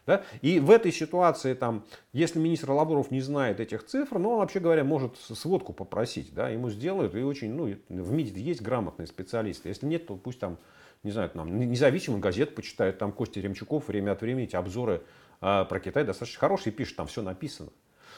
[0.07, 0.25] Да?
[0.41, 4.59] И в этой ситуации, там, если министр Лавров не знает этих цифр, ну, он, вообще
[4.59, 9.69] говоря, может сводку попросить, да, ему сделают, и очень, ну, в МИДе есть грамотные специалисты.
[9.69, 10.59] Если нет, то пусть там,
[11.05, 15.03] не знаю, там, независимый газет почитает, там Костя Ремчуков время от времени эти обзоры
[15.41, 17.71] э, про Китай достаточно хорошие пишет, там все написано.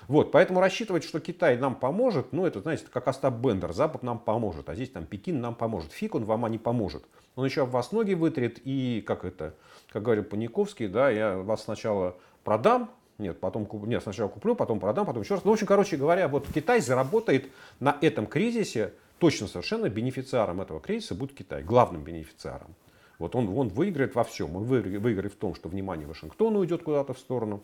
[0.09, 4.19] Вот, поэтому рассчитывать, что Китай нам поможет, ну, это, знаете, как Остап Бендер, Запад нам
[4.19, 5.93] поможет, а здесь там Пекин нам поможет.
[5.93, 7.05] Фиг он вам а не поможет.
[7.37, 9.55] Он еще вас ноги вытрет и, как это,
[9.91, 15.07] как говорил Паниковский, да, я вас сначала продам, нет, потом нет, сначала куплю, потом продам,
[15.07, 15.45] потом еще раз.
[15.45, 17.47] Ну, в общем, короче говоря, вот Китай заработает
[17.81, 22.75] на этом кризисе, точно совершенно бенефициаром этого кризиса будет Китай, главным бенефициаром.
[23.19, 24.57] Вот он, он выиграет во всем.
[24.57, 27.63] Он выиграет в том, что внимание Вашингтона уйдет куда-то в сторону.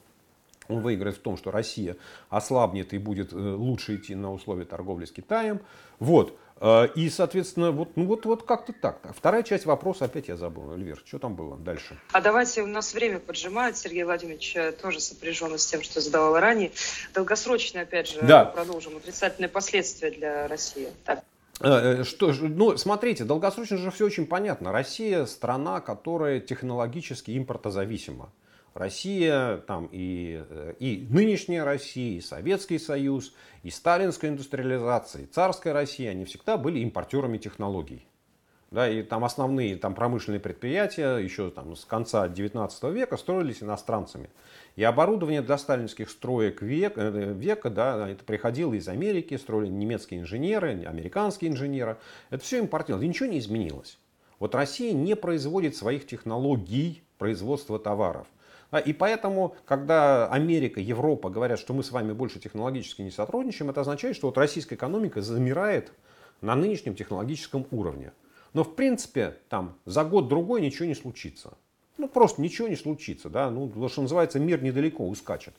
[0.70, 1.96] Он выиграет в том, что Россия
[2.28, 5.60] ослабнет и будет э, лучше идти на условия торговли с Китаем.
[5.98, 6.36] Вот.
[6.60, 9.00] Э, и, соответственно, вот, ну вот, вот как-то так.
[9.16, 10.72] Вторая часть вопроса опять я забыл.
[10.72, 11.98] Эльвир, что там было дальше?
[12.12, 13.76] А давайте, у нас время поджимает.
[13.76, 16.72] Сергей Владимирович э, тоже сопряжен с тем, что задавала ранее.
[17.14, 18.44] Долгосрочные, опять же, да.
[18.44, 18.96] продолжим.
[18.96, 20.88] Отрицательные последствия для России.
[21.04, 21.24] Так.
[21.60, 24.72] Что, ну, смотрите, долгосрочно же все очень понятно.
[24.72, 28.32] Россия страна, которая технологически импортозависима.
[28.74, 35.72] Россия, там и, э, и нынешняя Россия, и Советский Союз, и сталинская индустриализация, и царская
[35.72, 38.06] Россия, они всегда были импортерами технологий.
[38.70, 44.30] Да, и там основные там, промышленные предприятия еще там, с конца 19 века строились иностранцами.
[44.76, 50.20] И оборудование для сталинских строек века, э, века да, это приходило из Америки, строили немецкие
[50.20, 51.98] инженеры, американские инженеры.
[52.30, 53.08] Это все импортировалось.
[53.08, 53.98] Ничего не изменилось.
[54.38, 58.28] Вот Россия не производит своих технологий производства товаров.
[58.70, 63.70] А, и поэтому, когда Америка, Европа говорят, что мы с вами больше технологически не сотрудничаем,
[63.70, 65.92] это означает, что вот российская экономика замирает
[66.40, 68.12] на нынешнем технологическом уровне.
[68.52, 71.54] Но в принципе там за год-другой ничего не случится.
[71.98, 73.28] Ну просто ничего не случится.
[73.28, 73.50] Да?
[73.50, 75.54] Ну, что называется, мир недалеко ускачет.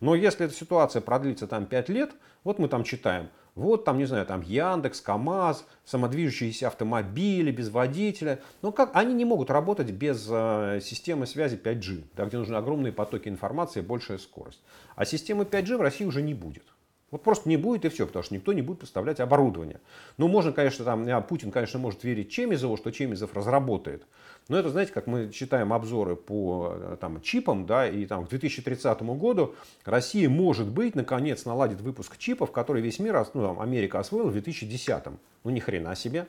[0.00, 2.12] Но если эта ситуация продлится там 5 лет,
[2.44, 8.40] вот мы там читаем, вот там, не знаю, там Яндекс, КАМАЗ, самодвижущиеся автомобили без водителя.
[8.60, 12.92] Но как они не могут работать без э, системы связи 5G, да, где нужны огромные
[12.92, 14.60] потоки информации большая скорость.
[14.94, 16.64] А системы 5G в России уже не будет.
[17.10, 19.80] Вот просто не будет и все, потому что никто не будет поставлять оборудование.
[20.18, 24.04] Ну, можно, конечно, там, а, Путин, конечно, может верить Чемизову, что Чемизов разработает.
[24.48, 28.28] Но это, знаете, как мы читаем обзоры по э, там, чипам, да, и там к
[28.28, 29.54] 2030 году
[29.84, 34.32] Россия, может быть, наконец наладит выпуск чипов, которые весь мир, ну, там, Америка освоила в
[34.32, 35.04] 2010.
[35.42, 36.26] Ну, ни хрена себе.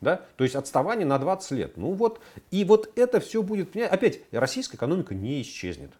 [0.00, 0.22] Да?
[0.36, 1.76] То есть отставание на 20 лет.
[1.76, 2.20] Ну вот,
[2.50, 3.76] и вот это все будет...
[3.76, 5.92] Опять, российская экономика не исчезнет.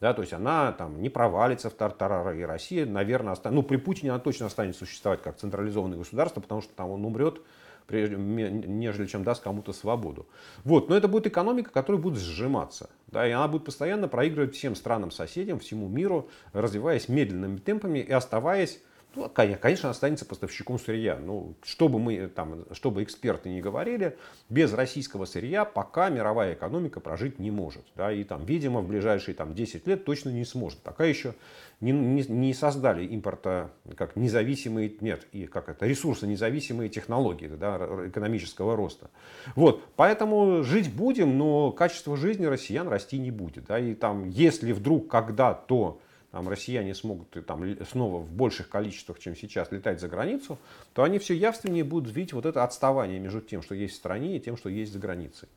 [0.00, 3.76] Да, то есть она там не провалится в тартарары, и Россия, наверное, останется, ну при
[3.76, 7.40] Путине она точно останется существовать как централизованное государство, потому что там он умрет,
[7.86, 10.26] прежде, нежели чем даст кому-то свободу.
[10.64, 12.90] Вот, но это будет экономика, которая будет сжиматься.
[13.08, 18.80] Да, и она будет постоянно проигрывать всем странам-соседям, всему миру, развиваясь медленными темпами и оставаясь
[19.14, 21.18] ну, конечно, останется поставщиком сырья.
[21.18, 24.16] Ну, что бы мы там, что бы эксперты не говорили,
[24.48, 27.84] без российского сырья пока мировая экономика прожить не может.
[27.94, 30.80] Да, и там, видимо, в ближайшие там, 10 лет точно не сможет.
[30.80, 31.34] Пока еще
[31.80, 37.76] не, не, не создали импорта как независимые, нет, и как это, ресурсы независимые технологии да,
[38.06, 39.10] экономического роста.
[39.56, 43.66] Вот, поэтому жить будем, но качество жизни россиян расти не будет.
[43.66, 46.00] Да, и там, если вдруг когда-то
[46.32, 50.58] там, россияне смогут там, снова в больших количествах, чем сейчас, летать за границу,
[50.94, 54.36] то они все явственнее будут видеть вот это отставание между тем, что есть в стране,
[54.36, 55.48] и тем, что есть за границей.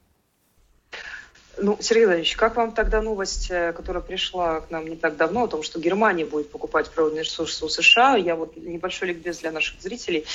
[1.58, 5.44] Ну, Сергей Владимирович, как вам тогда новость, э, которая пришла к нам не так давно,
[5.44, 8.18] о том, что Германия будет покупать природные ресурсы у США?
[8.18, 10.26] Я вот небольшой ликбез для наших зрителей.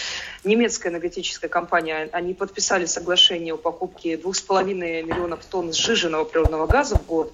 [0.45, 7.05] Немецкая энергетическая компания, они подписали соглашение о покупке 2,5 миллионов тонн сжиженного природного газа в
[7.07, 7.33] год.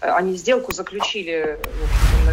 [0.00, 1.58] Э, они сделку заключили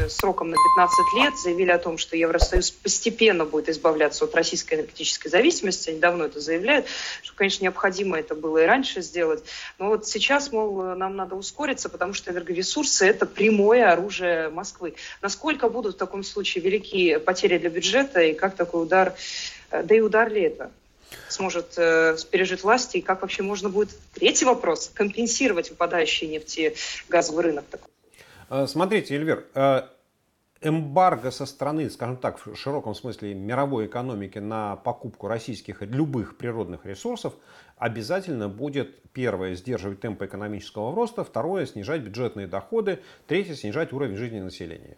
[0.10, 5.29] сроком на 15 лет, заявили о том, что Евросоюз постепенно будет избавляться от российской энергетической
[5.29, 5.89] зависимости.
[5.89, 6.86] Они давно это заявляют,
[7.21, 9.43] что, конечно, необходимо это было и раньше сделать.
[9.77, 14.95] Но вот сейчас, мол, нам надо ускориться, потому что энергоресурсы– это прямое оружие Москвы.
[15.21, 19.13] Насколько будут в таком случае велики потери для бюджета и как такой удар,
[19.71, 20.71] э, да и удар ли это?
[21.29, 27.65] сможет э, пережить власти, и как вообще можно будет, третий вопрос, компенсировать выпадающий нефтегазовый рынок?
[28.49, 29.83] Э, смотрите, Эльвир, э,
[30.61, 36.85] эмбарго со стороны, скажем так, в широком смысле мировой экономики на покупку российских любых природных
[36.85, 37.33] ресурсов
[37.77, 44.39] обязательно будет, первое, сдерживать темпы экономического роста, второе, снижать бюджетные доходы, третье, снижать уровень жизни
[44.39, 44.97] населения.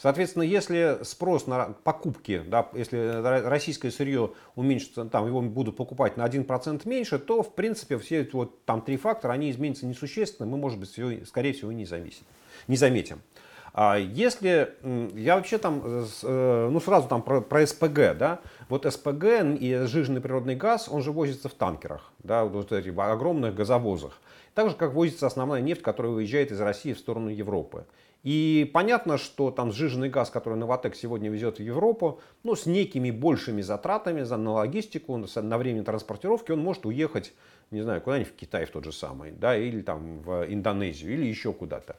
[0.00, 6.24] Соответственно, если спрос на покупки, да, если российское сырье уменьшится, там его будут покупать на
[6.24, 10.56] 1% меньше, то, в принципе, все эти вот там три фактора, они изменятся несущественно, мы,
[10.56, 10.90] может быть,
[11.26, 12.24] скорее всего, не, зависим,
[12.68, 13.20] не заметим.
[13.72, 14.74] А если,
[15.14, 19.24] я вообще там, э, ну сразу там про, про СПГ, да, вот СПГ
[19.58, 24.18] и сжиженный природный газ, он же возится в танкерах, да, вот этих огромных газовозах.
[24.54, 27.86] Так же, как возится основная нефть, которая выезжает из России в сторону Европы.
[28.24, 33.12] И понятно, что там сжиженный газ, который Новотек сегодня везет в Европу, ну, с некими
[33.12, 37.32] большими затратами за, на логистику, на время транспортировки, он может уехать,
[37.70, 41.26] не знаю, куда-нибудь в Китай в тот же самый, да, или там в Индонезию, или
[41.26, 41.96] еще куда-то.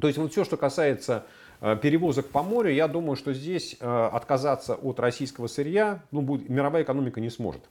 [0.00, 1.26] То есть вот все, что касается
[1.60, 6.48] э, перевозок по морю, я думаю, что здесь э, отказаться от российского сырья ну, будет,
[6.48, 7.62] мировая экономика не сможет.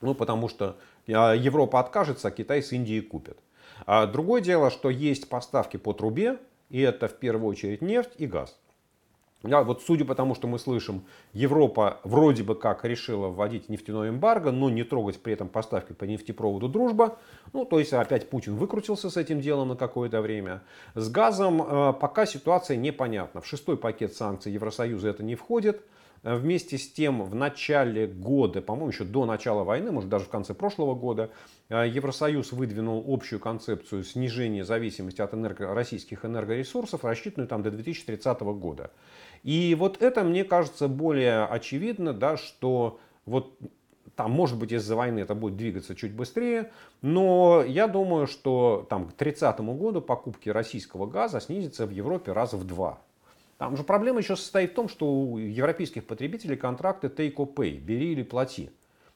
[0.00, 3.38] Ну, потому что э, Европа откажется, а Китай с Индией купят.
[3.86, 8.26] А другое дело, что есть поставки по трубе, и это в первую очередь нефть и
[8.26, 8.56] газ.
[9.42, 14.10] Да, вот судя по тому, что мы слышим, Европа вроде бы как решила вводить нефтяное
[14.10, 17.16] эмбарго, но не трогать при этом поставки по нефтепроводу «Дружба».
[17.54, 20.62] Ну, то есть опять Путин выкрутился с этим делом на какое-то время.
[20.94, 23.40] С газом э, пока ситуация непонятна.
[23.40, 25.82] В шестой пакет санкций Евросоюза это не входит.
[26.22, 30.28] Э, вместе с тем в начале года, по-моему, еще до начала войны, может даже в
[30.28, 31.30] конце прошлого года,
[31.68, 38.54] э, Евросоюз выдвинул общую концепцию снижения зависимости от энерго российских энергоресурсов, рассчитанную там до 2030
[38.54, 38.90] года.
[39.42, 43.58] И вот это, мне кажется, более очевидно, да, что вот
[44.16, 49.08] там, может быть, из-за войны это будет двигаться чуть быстрее, но я думаю, что там,
[49.08, 53.00] к 30 году покупки российского газа снизятся в Европе раза в два.
[53.60, 57.76] Там же проблема еще состоит в том, что у европейских потребителей контракты take or pay,
[57.76, 58.70] бери или плати.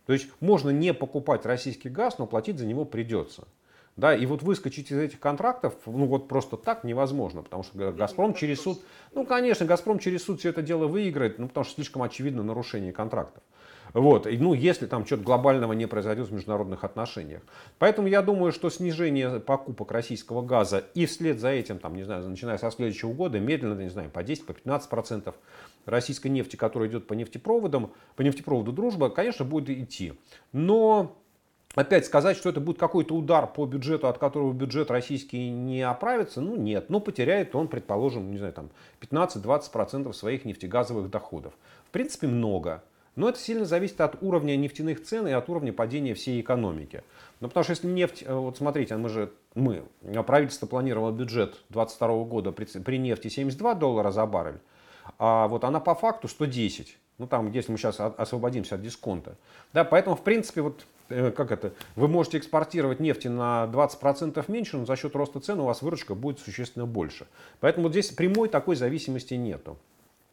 [0.05, 3.49] То есть можно не покупать российский газ, но платить за него придется.
[3.97, 8.35] Да, и вот выскочить из этих контрактов, ну вот просто так невозможно, потому что Газпром
[8.35, 8.83] через суд,
[9.15, 12.93] ну конечно, Газпром через суд все это дело выиграет, ну потому что слишком очевидно нарушение
[12.93, 13.43] контрактов.
[13.95, 14.27] Вот.
[14.27, 17.43] И, ну, если там что-то глобального не произойдет в международных отношениях.
[17.79, 22.29] Поэтому я думаю, что снижение покупок российского газа и вслед за этим, там, не знаю,
[22.29, 25.37] начиная со следующего года, медленно, не знаю, по 10, по 15 процентов
[25.87, 30.15] российской нефти, которая идет по нефтепроводам, по нефтепроводу «Дружба», конечно, будет идти.
[30.53, 31.17] Но
[31.75, 36.41] Опять сказать, что это будет какой-то удар по бюджету, от которого бюджет российский не оправится,
[36.41, 36.89] ну нет.
[36.89, 38.71] Но потеряет он, предположим, не знаю, там
[39.01, 41.53] 15-20% своих нефтегазовых доходов.
[41.89, 42.85] В принципе, много.
[43.17, 47.03] Но это сильно зависит от уровня нефтяных цен и от уровня падения всей экономики.
[47.41, 49.85] Ну, потому что если нефть, э, вот смотрите, мы же, мы,
[50.27, 54.59] правительство планировало бюджет 2022 года при, при нефти 72 доллара за баррель,
[55.19, 56.99] а вот она по факту 110.
[57.19, 59.37] Ну, там, если мы сейчас освободимся от дисконта.
[59.73, 64.79] Да, поэтому, в принципе, вот э, как это, вы можете экспортировать нефти на 20% меньше,
[64.79, 67.29] но за счет роста цен у вас выручка будет существенно больше.
[67.61, 69.77] Поэтому вот здесь прямой такой зависимости нету.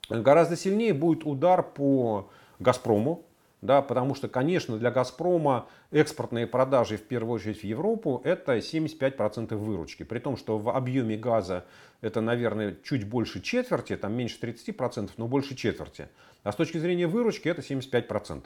[0.09, 2.29] Гораздо сильнее будет удар по
[2.61, 3.25] «Газпрому»,
[3.61, 9.55] да, потому что, конечно, для «Газпрома» экспортные продажи, в первую очередь в Европу, это 75%
[9.55, 10.03] выручки.
[10.03, 11.65] При том, что в объеме газа
[12.01, 16.07] это, наверное, чуть больше четверти, там меньше 30%, но больше четверти.
[16.43, 18.45] А с точки зрения выручки это 75%.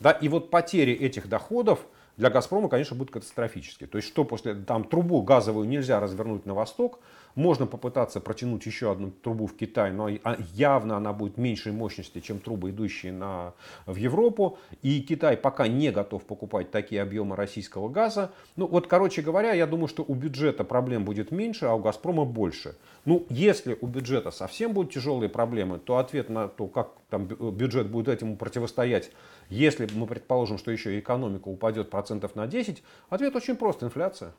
[0.00, 1.80] Да, и вот потери этих доходов
[2.16, 3.88] для «Газпрома», конечно, будут катастрофические.
[3.88, 7.00] То есть, что после там трубу газовую нельзя развернуть на восток,
[7.36, 12.20] можно попытаться протянуть еще одну трубу в Китай, но а, явно она будет меньшей мощности,
[12.20, 13.52] чем трубы, идущие на,
[13.84, 14.58] в Европу.
[14.82, 18.32] И Китай пока не готов покупать такие объемы российского газа.
[18.56, 22.24] Ну вот, короче говоря, я думаю, что у бюджета проблем будет меньше, а у Газпрома
[22.24, 22.74] больше.
[23.04, 27.88] Ну, если у бюджета совсем будут тяжелые проблемы, то ответ на то, как там бюджет
[27.88, 29.12] будет этому противостоять,
[29.48, 34.32] если мы предположим, что еще и экономика упадет процентов на 10, ответ очень прост– инфляция.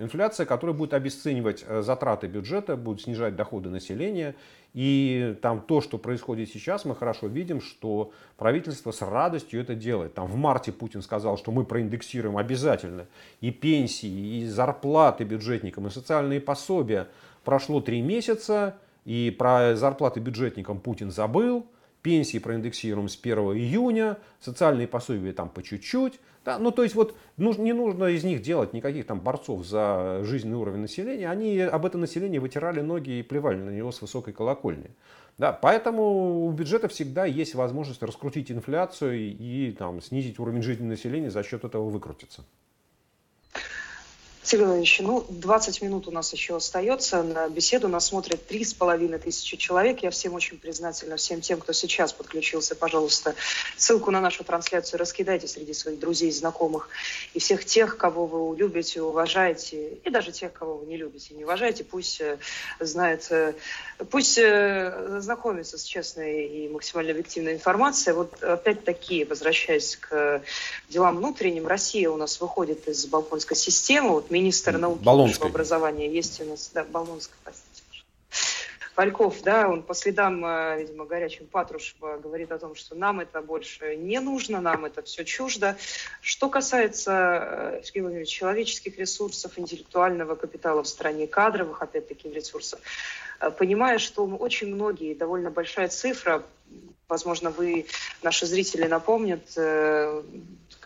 [0.00, 4.34] Инфляция, которая будет обесценивать э, затраты бюджета, будет снижать доходы населения.
[4.72, 10.14] И там то, что происходит сейчас, мы хорошо видим, что правительство с радостью это делает.
[10.14, 13.08] Там в марте Путин сказал, что мы проиндексируем обязательно
[13.42, 17.08] и пенсии, и зарплаты бюджетникам, и социальные пособия.
[17.44, 21.66] Прошло три месяца, и про зарплаты бюджетникам Путин забыл
[22.02, 26.20] пенсии проиндексируем с 1 июня, социальные пособия там по чуть-чуть.
[26.44, 26.58] Да?
[26.58, 30.80] Ну, то есть вот не нужно из них делать никаких там борцов за жизненный уровень
[30.80, 31.28] населения.
[31.28, 34.90] Они об это население вытирали ноги и плевали на него с высокой колокольни.
[35.36, 41.30] Да, поэтому у бюджета всегда есть возможность раскрутить инфляцию и там, снизить уровень жизни населения,
[41.30, 42.44] за счет этого выкрутиться.
[44.42, 47.22] Сергей Владимирович, ну, 20 минут у нас еще остается.
[47.22, 50.02] На беседу нас смотрят три с половиной тысячи человек.
[50.02, 52.74] Я всем очень признательна, всем тем, кто сейчас подключился.
[52.74, 53.34] Пожалуйста,
[53.76, 56.88] ссылку на нашу трансляцию раскидайте среди своих друзей, знакомых.
[57.34, 61.44] И всех тех, кого вы любите, уважаете, и даже тех, кого вы не любите, не
[61.44, 62.38] уважаете, пусть э,
[62.80, 63.52] знает, э,
[64.10, 68.14] пусть э, знакомится с честной и максимально объективной информацией.
[68.14, 70.42] Вот опять-таки, возвращаясь к
[70.88, 74.12] делам внутренним, Россия у нас выходит из балконской системы.
[74.12, 77.82] Вот министр науки и образования есть у нас, да, Болонская, простите.
[78.96, 83.40] Вальков, да, он по следам, э, видимо, горячим Патрушева говорит о том, что нам это
[83.40, 85.76] больше не нужно, нам это все чуждо.
[86.20, 92.80] Что касается, э, Сергей Владимирович, человеческих ресурсов, интеллектуального капитала в стране, кадровых, опять-таки, ресурсов,
[93.40, 96.42] э, понимая, что очень многие, довольно большая цифра,
[97.10, 97.86] возможно, вы,
[98.22, 99.42] наши зрители, напомнят,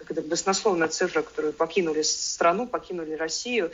[0.05, 3.73] как это баснословная цифра, которую покинули страну, покинули Россию.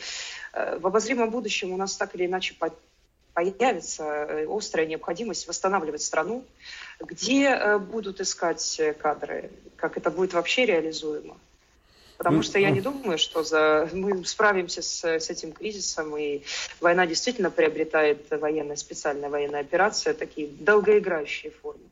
[0.52, 2.54] Э, в обозримом будущем у нас так или иначе
[3.34, 6.44] появится э, острая необходимость восстанавливать страну,
[7.00, 11.36] где э, будут искать кадры, как это будет вообще реализуемо.
[12.18, 13.88] Потому что я не думаю, что за...
[13.94, 16.42] мы справимся с, с этим кризисом, и
[16.78, 21.89] война действительно приобретает военная, специальная военная операция, такие долгоиграющие формы.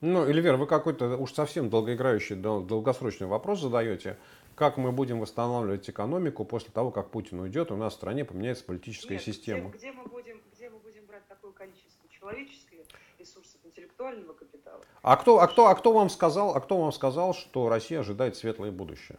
[0.00, 4.16] Ну, Эльвер, вы какой-то уж совсем долгоиграющий, долгосрочный вопрос задаете.
[4.54, 8.64] Как мы будем восстанавливать экономику после того, как Путин уйдет, у нас в стране поменяется
[8.64, 9.70] политическая Нет, система?
[9.70, 12.80] Где, где, мы будем, где мы будем брать такое количество человеческих
[13.18, 14.80] ресурсов, интеллектуального капитала?
[15.02, 18.36] А кто, а, кто, а, кто вам сказал, а кто вам сказал, что Россия ожидает
[18.36, 19.18] светлое будущее?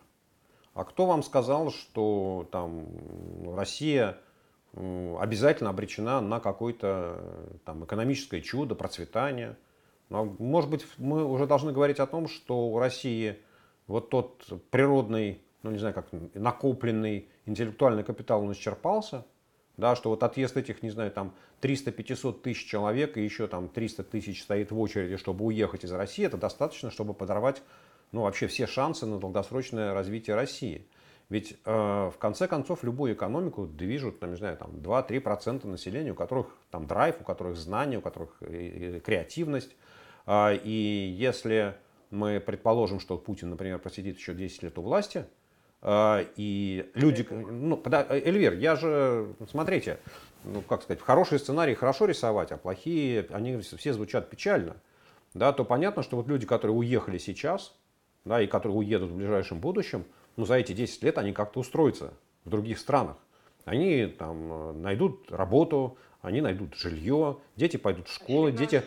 [0.74, 2.86] А кто вам сказал, что там
[3.56, 4.18] Россия
[4.74, 9.58] обязательно обречена на какое-то там экономическое чудо, процветание?
[10.10, 13.38] Но, может быть, мы уже должны говорить о том, что у России
[13.88, 19.26] вот тот природный, ну не знаю, как накопленный интеллектуальный капитал он исчерпался,
[19.78, 24.04] да, что вот отъезд этих, не знаю, там 300-500 тысяч человек и еще там 300
[24.04, 27.62] тысяч стоит в очереди, чтобы уехать из России, это достаточно, чтобы подорвать
[28.12, 30.88] ну, вообще все шансы на долгосрочное развитие России.
[31.30, 31.72] Ведь э,
[32.12, 36.88] в конце концов любую экономику движут, там, не знаю, там 2-3% населения, у которых там
[36.88, 39.76] драйв, у которых знания, у которых э, э, креативность.
[40.32, 41.74] А, и если
[42.12, 45.26] мы предположим, что Путин, например, просидит еще 10 лет у власти,
[45.82, 47.26] а, и люди...
[47.32, 49.34] Ну, Эльвир, я же...
[49.50, 50.00] Смотрите,
[50.44, 54.76] ну, как сказать, хорошие сценарии хорошо рисовать, а плохие, они все звучат печально.
[55.34, 57.76] Да, то понятно, что вот люди, которые уехали сейчас,
[58.24, 60.06] да, и которые уедут в ближайшем будущем,
[60.36, 62.14] ну, за эти 10 лет они как-то устроятся
[62.46, 63.18] в других странах.
[63.66, 68.84] Они там найдут работу, они найдут жилье, дети пойдут в школы, дети...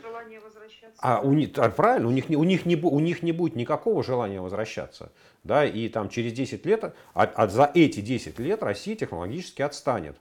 [1.03, 4.05] А у них, а, правильно, у них, у, них не, у них не будет никакого
[4.05, 5.11] желания возвращаться.
[5.42, 10.16] Да, и там через 10 лет, а, а за эти 10 лет Россия технологически отстанет.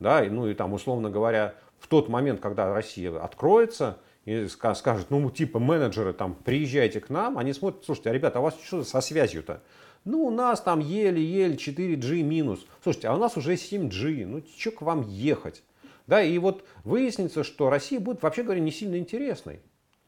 [0.00, 5.30] Да, ну и там, условно говоря, в тот момент, когда Россия откроется, и скажет, ну,
[5.30, 8.82] типа, менеджеры, там, приезжайте к нам, они смотрят, слушайте, а, ребята, а у вас что
[8.82, 9.62] со связью-то?
[10.04, 12.66] Ну, у нас там еле-еле 4G минус.
[12.82, 14.26] Слушайте, а у нас уже 7G.
[14.26, 15.62] Ну, что к вам ехать?
[16.08, 19.60] Да, и вот выяснится, что Россия будет, вообще говоря, не сильно интересной.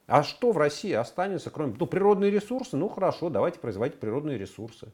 [0.08, 2.78] А что в России останется, кроме ну, природные ресурсы?
[2.78, 4.88] Ну хорошо, давайте производить природные ресурсы.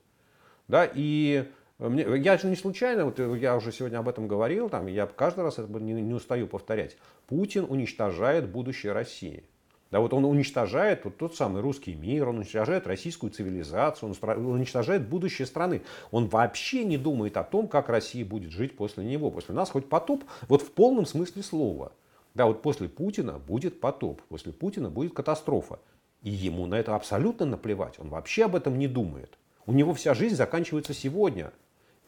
[0.67, 1.49] Да, и
[1.79, 5.45] мне, я же не случайно, вот я уже сегодня об этом говорил, там, я каждый
[5.45, 6.97] раз это не, не устаю повторять.
[7.29, 9.45] Путин уничтожает будущее России.
[9.93, 15.09] Да, вот он уничтожает вот тот самый русский мир, он уничтожает российскую цивилизацию, он уничтожает
[15.09, 15.83] будущее страны.
[16.11, 19.31] Он вообще не думает о том, как Россия будет жить после него.
[19.31, 21.93] После нас хоть потоп, вот в полном смысле слова.
[22.35, 25.79] Да, вот после Путина будет потоп, после Путина будет катастрофа.
[26.23, 27.99] И ему на это абсолютно наплевать.
[27.99, 29.39] Он вообще об этом не думает.
[29.67, 31.53] У него вся жизнь заканчивается сегодня.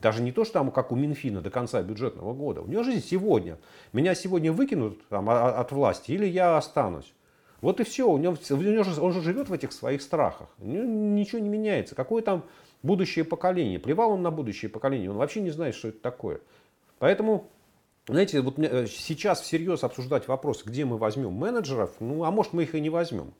[0.01, 2.61] Даже не то, что там, как у Минфина до конца бюджетного года.
[2.61, 3.59] У него жизнь сегодня.
[3.93, 7.13] Меня сегодня выкинут там, а, от власти или я останусь.
[7.61, 10.49] Вот и все, у него, у него же, он же живет в этих своих страхах.
[10.59, 11.95] У него ничего не меняется.
[11.95, 12.45] Какое там
[12.83, 13.79] будущее поколение?
[13.79, 16.41] Плевал он на будущее поколение, он вообще не знает, что это такое.
[16.99, 17.49] Поэтому,
[18.13, 22.63] знаете, вот э, сейчас всерьез обсуждать вопрос, где мы возьмем менеджеров, ну, а может мы
[22.63, 23.35] их и не возьмем.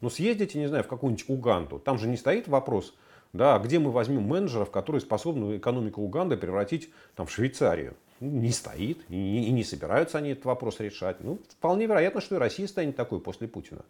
[0.00, 1.78] Ну, съездите, не знаю, в какую-нибудь Уганду.
[1.78, 2.94] Там же не стоит вопрос,
[3.32, 8.98] да, где мы возьмем менеджеров, которые способны экономику Уганды превратить там, в Швейцарию не стоит,
[9.08, 11.22] и, не собираются они этот вопрос решать.
[11.22, 13.84] Ну, вполне вероятно, что и Россия станет такой после Путина.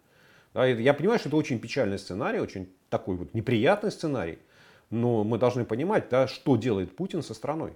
[0.53, 4.39] Да, я понимаю, что это очень печальный сценарий, очень такой вот неприятный сценарий,
[4.89, 7.73] но мы должны понимать, да, что делает Путин со страной.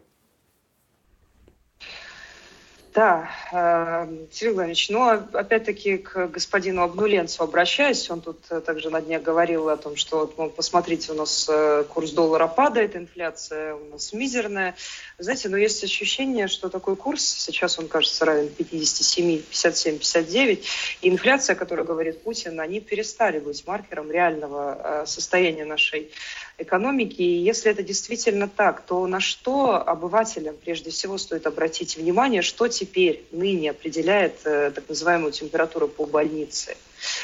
[3.00, 8.10] Да, эм, Сергей Владимирович, ну, а опять-таки к господину Обнуленцу обращаюсь.
[8.10, 11.48] Он тут э, также на дне говорил о том, что, вот, мол, посмотрите, у нас
[11.50, 14.76] э, курс доллара падает, инфляция у нас мизерная.
[15.18, 20.68] Знаете, но есть ощущение, что такой курс, сейчас он, кажется, равен 57, 57, 59,
[21.02, 26.12] и инфляция, о которой говорит Путин, они перестали быть маркером реального э, состояния нашей
[26.58, 27.22] экономики.
[27.22, 32.68] И если это действительно так, то на что обывателям прежде всего стоит обратить внимание, что
[32.68, 32.89] теперь
[33.32, 36.76] ныне определяет э, так называемую температуру по больнице?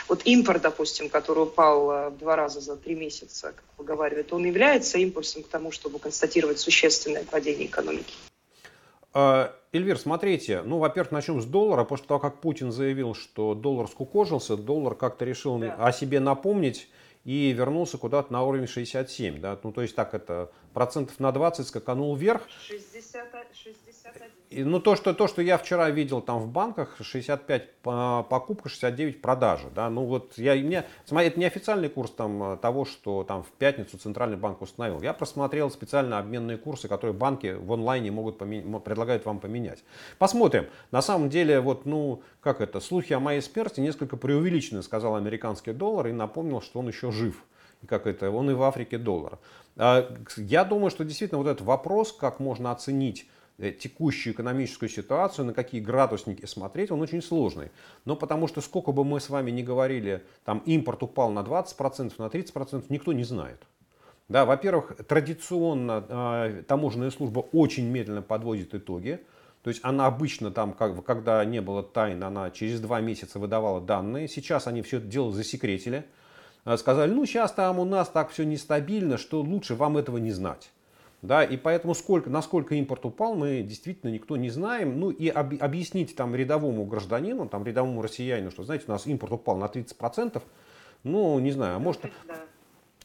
[0.07, 4.45] Вот импорт, допустим, который упал э, в два раза за три месяца, как выговаривают, он
[4.45, 8.13] является импульсом к тому, чтобы констатировать существенное падение экономики?
[9.13, 11.84] А, Эльвир, смотрите, ну, во-первых, начнем с доллара.
[11.86, 15.76] После того, как Путин заявил, что доллар скукожился, доллар как-то решил да.
[15.76, 16.89] о себе напомнить
[17.24, 19.41] и вернулся куда-то на уровень 67.
[19.41, 19.59] Да?
[19.63, 22.43] Ну, то есть так это процентов на 20 скаканул вверх.
[22.68, 23.85] 60, 61.
[24.51, 29.70] Ну, то что, то, что я вчера видел там в банках, 65 покупка, 69 продажа.
[29.76, 29.89] Да?
[29.89, 33.97] Ну, вот я, мне, смотри, это не официальный курс там, того, что там в пятницу
[33.97, 35.01] Центральный банк установил.
[35.01, 39.84] Я просмотрел специально обменные курсы, которые банки в онлайне могут поменять, предлагают вам поменять.
[40.20, 40.68] Посмотрим.
[40.91, 45.74] На самом деле, вот, ну, как это, слухи о моей смерти несколько преувеличены, сказал американский
[45.74, 47.43] доллар и напомнил, что он еще жив
[47.88, 49.38] как это, он и в Африке доллар.
[49.78, 53.28] А, я думаю, что действительно вот этот вопрос, как можно оценить
[53.58, 57.72] текущую экономическую ситуацию, на какие градусники смотреть, он очень сложный.
[58.03, 62.14] Но потому что сколько бы мы с вами ни говорили, там импорт упал на 20%,
[62.18, 63.62] на 30%, никто не знает.
[64.28, 69.20] Да, во-первых, традиционно э, таможенная служба очень медленно подводит итоги.
[69.62, 73.82] То есть она обычно там, как, когда не было тайн, она через два месяца выдавала
[73.82, 74.28] данные.
[74.28, 76.06] Сейчас они все это дело засекретили.
[76.78, 80.72] Сказали, ну сейчас там у нас так все нестабильно, что лучше вам этого не знать.
[81.26, 84.99] Да, и поэтому сколько, насколько импорт упал, мы действительно никто не знаем.
[84.99, 89.34] Ну и об, объяснить там рядовому гражданину, там рядовому россиянину, что, знаете, у нас импорт
[89.34, 90.41] упал на 30%,
[91.03, 92.01] ну, не знаю, а может,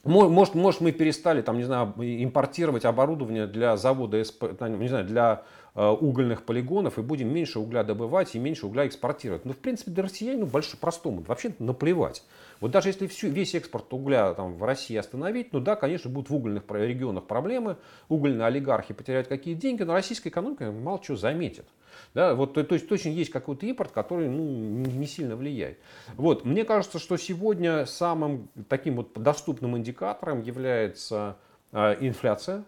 [0.03, 5.43] может, может мы перестали, там, не знаю, импортировать оборудование для завода, не знаю, для
[5.73, 9.45] Э, угольных полигонов и будем меньше угля добывать и меньше угля экспортировать.
[9.45, 12.25] Ну, в принципе, для россиянина ну, больше простому, вообще наплевать.
[12.61, 16.29] Вот даже если всю, весь экспорт угля там, в России остановить, ну да, конечно, будут
[16.29, 21.65] в угольных регионах проблемы, угольные олигархи потеряют какие деньги, но российская экономика мало чего заметит.
[22.13, 25.79] Да, вот, то, то есть точно есть какой-то импорт, который ну, не сильно влияет.
[26.15, 31.37] Вот, мне кажется, что сегодня самым таким вот доступным индикатором является
[31.71, 32.63] э, инфляция,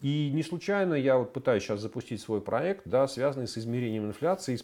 [0.00, 4.58] и не случайно я вот пытаюсь сейчас запустить свой проект, да, связанный с измерением инфляции,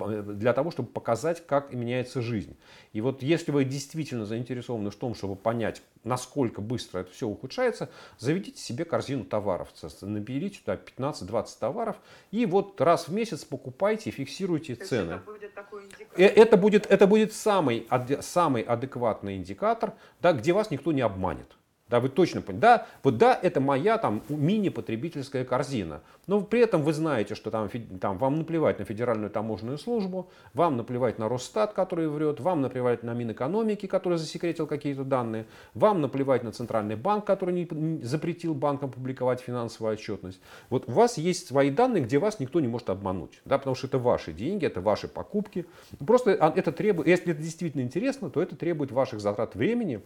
[0.00, 2.56] для того, чтобы показать, как меняется жизнь.
[2.94, 7.90] И вот если вы действительно заинтересованы в том, чтобы понять, насколько быстро это все ухудшается,
[8.18, 9.68] заведите себе корзину товаров,
[10.00, 11.96] наберите туда 15-20 товаров,
[12.30, 15.12] и вот раз в месяц покупайте, фиксируйте То цены.
[15.12, 16.20] Это будет, такой индикатор.
[16.20, 17.86] Э, это будет, это будет самый,
[18.20, 19.92] самый адекватный индикатор,
[20.22, 21.54] да, где вас никто не обманет.
[21.94, 22.60] Да, вы точно понимаете.
[22.60, 26.00] Да, вот да, это моя там мини-потребительская корзина.
[26.26, 27.70] Но при этом вы знаете, что там,
[28.00, 33.04] там вам наплевать на Федеральную таможенную службу, вам наплевать на Росстат, который врет, вам наплевать
[33.04, 38.90] на Минэкономики, который засекретил какие-то данные, вам наплевать на Центральный банк, который не запретил банкам
[38.90, 40.40] публиковать финансовую отчетность.
[40.70, 43.86] Вот у вас есть свои данные, где вас никто не может обмануть, да, потому что
[43.86, 45.64] это ваши деньги, это ваши покупки.
[46.04, 50.02] Просто это требует, если это действительно интересно, то это требует ваших затрат времени,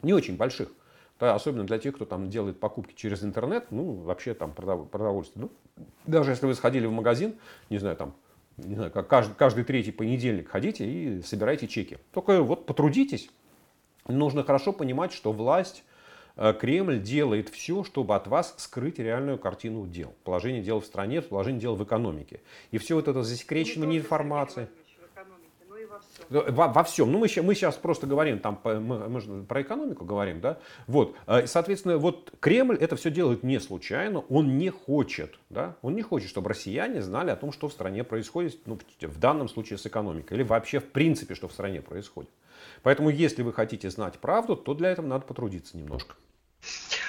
[0.00, 0.70] не очень больших.
[1.20, 5.48] Да, особенно для тех, кто там делает покупки через интернет, ну, вообще там продовольствие.
[5.76, 7.34] Ну, даже если вы сходили в магазин,
[7.70, 8.14] не знаю, там,
[8.56, 11.98] не знаю, как каждый, каждый третий понедельник ходите и собирайте чеки.
[12.12, 13.30] Только вот потрудитесь.
[14.06, 15.84] Нужно хорошо понимать, что власть,
[16.36, 20.14] э, Кремль делает все, чтобы от вас скрыть реальную картину дел.
[20.22, 22.40] Положение дел в стране, положение дел в экономике.
[22.70, 24.68] И все вот это засекречивание информации
[26.30, 27.10] во, во всем.
[27.12, 31.16] Ну, мы, мы сейчас просто говорим, там, мы, мы же про экономику говорим, да, вот,
[31.26, 36.02] э, соответственно, вот Кремль это все делает не случайно, он не хочет, да, он не
[36.02, 39.86] хочет, чтобы россияне знали о том, что в стране происходит, ну, в данном случае с
[39.86, 42.30] экономикой, или вообще в принципе, что в стране происходит.
[42.82, 46.14] Поэтому, если вы хотите знать правду, то для этого надо потрудиться немножко.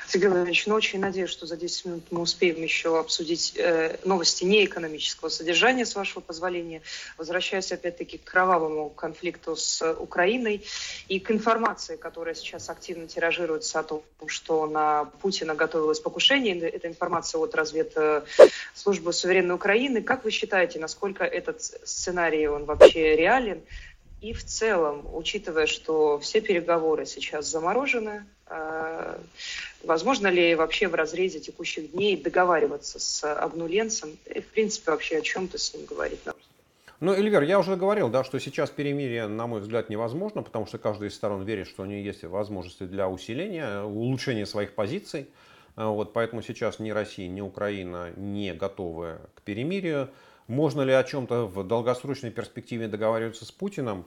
[0.09, 4.43] Сергей Владимирович, ну, очень надеюсь, что за 10 минут мы успеем еще обсудить э, новости
[4.43, 6.81] неэкономического содержания, с вашего позволения.
[7.17, 10.65] Возвращаясь опять-таки к кровавому конфликту с Украиной
[11.09, 16.57] и к информации, которая сейчас активно тиражируется о том, что на Путина готовилось покушение.
[16.57, 20.01] Эта информация от разведслужбы суверенной Украины.
[20.01, 23.61] Как вы считаете, насколько этот сценарий, он вообще реален?
[24.21, 29.17] И в целом, учитывая, что все переговоры сейчас заморожены, э,
[29.83, 35.21] возможно ли вообще в разрезе текущих дней договариваться с обнуленцем и, в принципе, вообще о
[35.21, 36.19] чем-то с ним говорить?
[36.99, 40.77] Ну, Эльвер, я уже говорил, да, что сейчас перемирие, на мой взгляд, невозможно, потому что
[40.77, 45.27] каждая из сторон верит, что у нее есть возможности для усиления, улучшения своих позиций.
[45.77, 50.09] Вот, поэтому сейчас ни Россия, ни Украина не готовы к перемирию.
[50.49, 54.05] Можно ли о чем-то в долгосрочной перспективе договариваться с Путиным?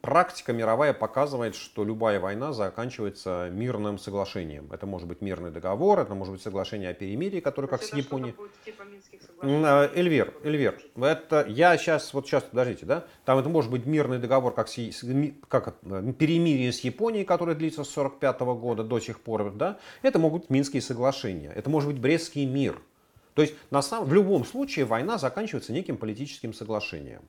[0.00, 4.70] Практика мировая показывает, что любая война заканчивается мирным соглашением.
[4.72, 8.34] Это может быть мирный договор, это может быть соглашение о перемирии, которое как с Японией.
[8.64, 8.84] Типа
[9.42, 13.04] а, Эльвир, Эльвир, это я сейчас, вот сейчас, подождите, да?
[13.26, 15.04] Там это может быть мирный договор, как, с,
[15.48, 15.78] как
[16.18, 19.78] перемирие с Японией, которое длится с 45 года до сих пор, да?
[20.00, 22.80] Это могут быть Минские соглашения, это может быть Брестский мир,
[23.36, 27.20] то есть на самом, в любом случае война заканчивается неким политическим соглашением.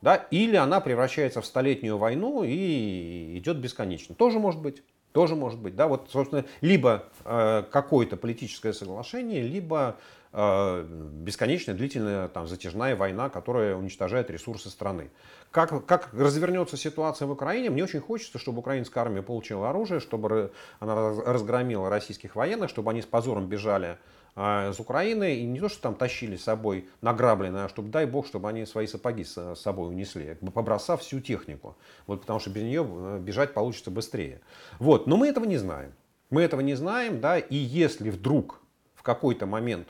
[0.00, 0.14] Да?
[0.30, 4.14] Или она превращается в столетнюю войну и идет бесконечно.
[4.14, 4.84] Тоже может быть.
[5.10, 5.74] Тоже может быть.
[5.74, 5.88] Да?
[5.88, 9.96] Вот, собственно, либо э, какое-то политическое соглашение, либо
[10.32, 15.10] э, бесконечная длительная там, затяжная война, которая уничтожает ресурсы страны.
[15.50, 20.52] Как, как развернется ситуация в Украине, мне очень хочется, чтобы украинская армия получила оружие, чтобы
[20.78, 20.94] она
[21.24, 23.98] разгромила российских военных, чтобы они с позором бежали
[24.36, 28.26] из Украины, и не то, что там тащили с собой награбленное, а чтобы, дай бог,
[28.26, 31.76] чтобы они свои сапоги с собой унесли, побросав всю технику.
[32.06, 34.42] Вот, потому что без нее э, бежать получится быстрее.
[34.78, 35.92] Вот, но мы этого не знаем.
[36.28, 38.60] Мы этого не знаем, да, и если вдруг
[38.94, 39.88] в какой-то момент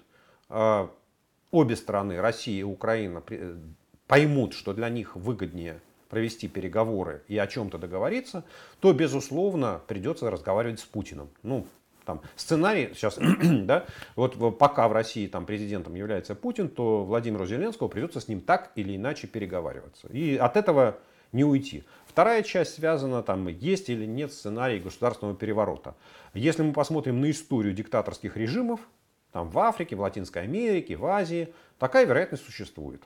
[0.48, 0.88] э,
[1.50, 3.56] обе страны, Россия и Украина, э,
[4.06, 8.44] поймут, что для них выгоднее провести переговоры и о чем-то договориться,
[8.78, 11.30] то, безусловно, придется разговаривать с Путиным.
[11.42, 11.66] Ну,
[12.06, 13.84] там, сценарий сейчас, да,
[14.14, 18.70] вот пока в России там президентом является Путин, то Владимиру Зеленскому придется с ним так
[18.76, 20.08] или иначе переговариваться.
[20.08, 20.98] И от этого
[21.32, 21.84] не уйти.
[22.06, 25.94] Вторая часть связана, там, есть или нет сценарий государственного переворота.
[26.32, 28.80] Если мы посмотрим на историю диктаторских режимов,
[29.32, 33.02] там, в Африке, в Латинской Америке, в Азии, такая вероятность существует.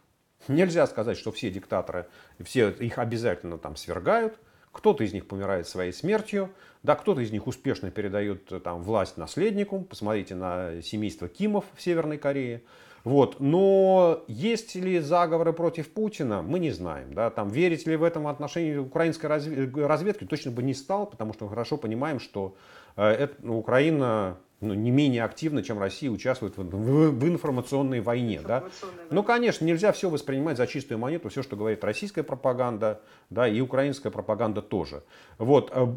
[0.47, 2.07] Нельзя сказать, что все диктаторы,
[2.43, 4.39] все их обязательно там свергают,
[4.73, 6.51] кто-то из них помирает своей смертью,
[6.83, 9.81] да, кто-то из них успешно передает э, там, власть наследнику.
[9.83, 12.63] Посмотрите на семейство Кимов в Северной Корее.
[13.05, 13.41] Вот.
[13.41, 17.13] Но есть ли заговоры против Путина, мы не знаем.
[17.13, 17.31] Да?
[17.31, 21.51] Там, верить ли в этом отношении украинской разведки точно бы не стал, потому что мы
[21.51, 22.55] хорошо понимаем, что
[22.97, 28.41] э, это, Украина ну, не менее активно, чем Россия, участвует в, в, в информационной войне.
[28.47, 28.65] Да?
[29.11, 33.01] Ну, конечно, нельзя все воспринимать за чистую монету, все, что говорит российская пропаганда,
[33.31, 35.03] да, и украинская пропаганда тоже.
[35.39, 35.71] Вот.
[35.75, 35.95] Э,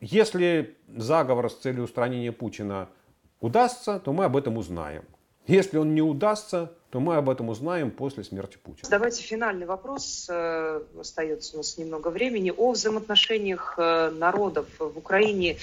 [0.00, 2.88] если заговор с целью устранения Путина
[3.40, 5.04] удастся, то мы об этом узнаем.
[5.46, 8.86] Если он не удастся, то мы об этом узнаем после смерти Путина.
[8.90, 10.26] Давайте финальный вопрос.
[10.28, 12.52] Э, остается у нас немного времени.
[12.54, 15.56] О взаимоотношениях э, народов в Украине.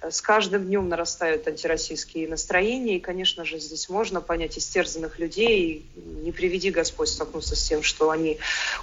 [0.00, 2.96] Э, с каждым днем нарастают антироссийские настроения.
[2.96, 5.86] И, конечно же, здесь можно понять истерзанных людей.
[6.24, 8.38] Не приведи Господь столкнуться с тем, что они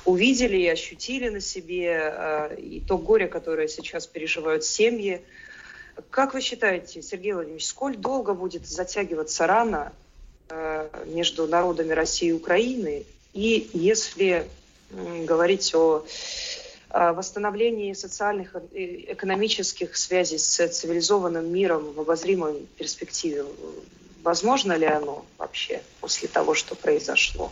[0.05, 2.55] увидели и ощутили на себе.
[2.59, 5.25] И то горе, которое сейчас переживают семьи
[6.11, 10.06] Как вы считаете, Сергей Владимирович, сколь долго будет затягиваться рана э,
[11.05, 13.05] между народами России и Украины?
[13.33, 14.47] И если
[14.89, 16.05] э, говорить о,
[16.89, 23.43] восстановлении социальных и экономических связей с цивилизованным миром в обозримой перспективе,
[24.23, 27.51] возможно ли оно вообще после того, что произошло?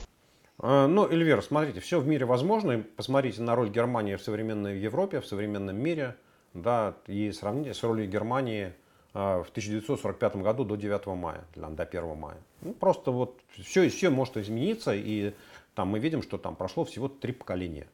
[0.60, 2.84] А, ну, Эльвира, смотрите, все в мире возможно.
[2.96, 6.16] Посмотрите на роль Германии в современной Европе, в современном мире.
[6.54, 8.74] Да, и сравните с ролью Германии
[9.16, 12.38] в 1945 году до 9 мая, до 1 мая.
[12.62, 15.34] Ну, просто вот все, все может измениться, и
[15.74, 17.88] там мы видим, что там прошло всего три поколения.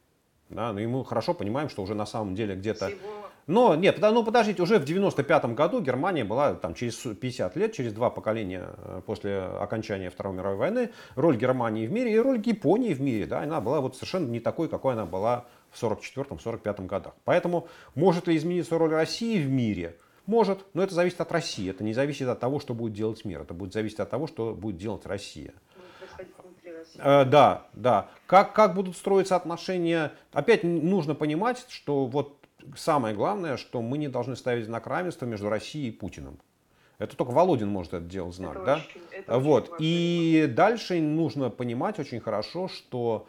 [0.48, 2.88] Да, ну и мы хорошо понимаем, что уже на самом деле где-то...
[2.88, 7.72] Всего но нет, ну подождите, уже в 95 году Германия была там через 50 лет,
[7.72, 12.40] через два поколения э, после окончания Второй мировой войны, роль Германии в мире и роль
[12.44, 16.86] Японии в мире, да, она была вот совершенно не такой, какой она была в 44-45
[16.86, 17.14] годах.
[17.24, 17.66] Поэтому
[17.96, 19.96] может ли измениться роль России в мире?
[20.32, 23.42] Может, но это зависит от России, это не зависит от того, что будет делать мир,
[23.42, 25.52] это будет зависеть от того, что будет делать Россия.
[26.96, 28.08] Э, да, да.
[28.24, 30.12] Как, как будут строиться отношения?
[30.32, 32.38] Опять нужно понимать, что вот
[32.74, 36.38] самое главное, что мы не должны ставить знак равенства между Россией и Путиным.
[36.96, 38.76] Это только Володин может это делать знак, это да?
[38.76, 39.64] Очень, это вот.
[39.64, 43.26] Очень и дальше нужно понимать очень хорошо, что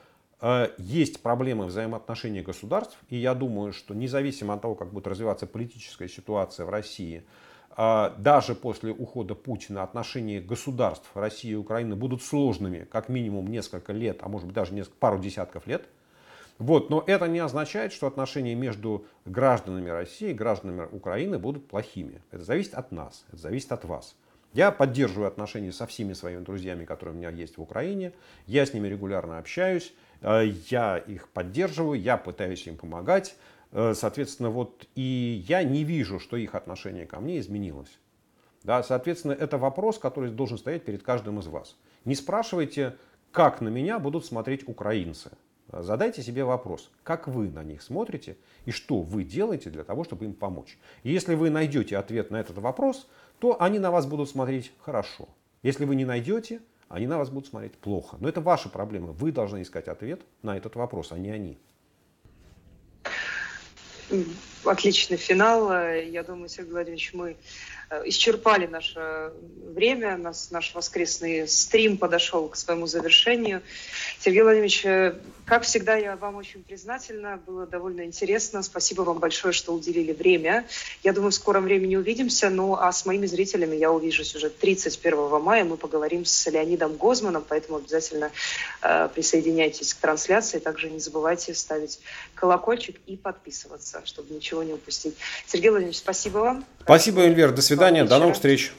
[0.78, 6.10] есть проблемы взаимоотношений государств, и я думаю, что независимо от того, как будет развиваться политическая
[6.10, 7.24] ситуация в России,
[7.78, 13.94] э, даже после ухода Путина отношения государств России и Украины будут сложными, как минимум несколько
[13.94, 15.88] лет, а может быть даже несколько, пару десятков лет.
[16.60, 22.22] Вот, но это не означает, что отношения между гражданами России и гражданами Украины будут плохими.
[22.32, 24.14] Это зависит от нас, это зависит от вас.
[24.54, 28.12] Я поддерживаю отношения со всеми своими друзьями, которые у меня есть в Украине.
[28.46, 33.36] Я с ними регулярно общаюсь, э, я их поддерживаю, я пытаюсь им помогать.
[33.72, 38.00] Э, соответственно, вот и я не вижу, что их отношение ко мне изменилось.
[38.64, 41.76] Да, соответственно, это вопрос, который должен стоять перед каждым из вас.
[42.06, 42.96] Не спрашивайте,
[43.32, 45.32] как на меня будут смотреть украинцы.
[45.72, 50.26] Задайте себе вопрос, как вы на них смотрите и что вы делаете для того, чтобы
[50.26, 50.78] им помочь.
[51.04, 53.08] Если вы найдете ответ на этот вопрос,
[53.40, 55.28] то они на вас будут смотреть хорошо.
[55.64, 56.62] Если вы не найдете,
[56.94, 58.18] они на вас будут смотреть плохо.
[58.20, 59.14] Но это ваша проблема.
[59.14, 61.58] Вы должны искать ответ на этот вопрос, а не они.
[64.66, 65.72] Отличный финал.
[65.72, 67.36] Я думаю, Сергей Владимирович, мы
[67.93, 69.34] Э, исчерпали наше
[69.68, 73.61] время, нас, наш воскресный стрим подошел к своему завершению.
[74.20, 78.64] Сергей Владимирович, э, как всегда, я вам очень признательна, было довольно интересно.
[78.64, 80.66] Спасибо вам большое, что уделили время.
[81.03, 85.41] Я думаю, в скором времени увидимся, ну а с моими зрителями я увижусь уже 31
[85.41, 85.64] мая.
[85.64, 88.32] Мы поговорим с Леонидом Гозманом, поэтому обязательно
[88.82, 90.59] э, присоединяйтесь к трансляции.
[90.59, 91.99] Также не забывайте ставить
[92.34, 95.16] колокольчик и подписываться, чтобы ничего не упустить.
[95.47, 96.66] Сергей Владимирович, спасибо вам.
[96.84, 97.51] Спасибо, Эльвер.
[97.51, 98.72] До свидания, до новых встреч.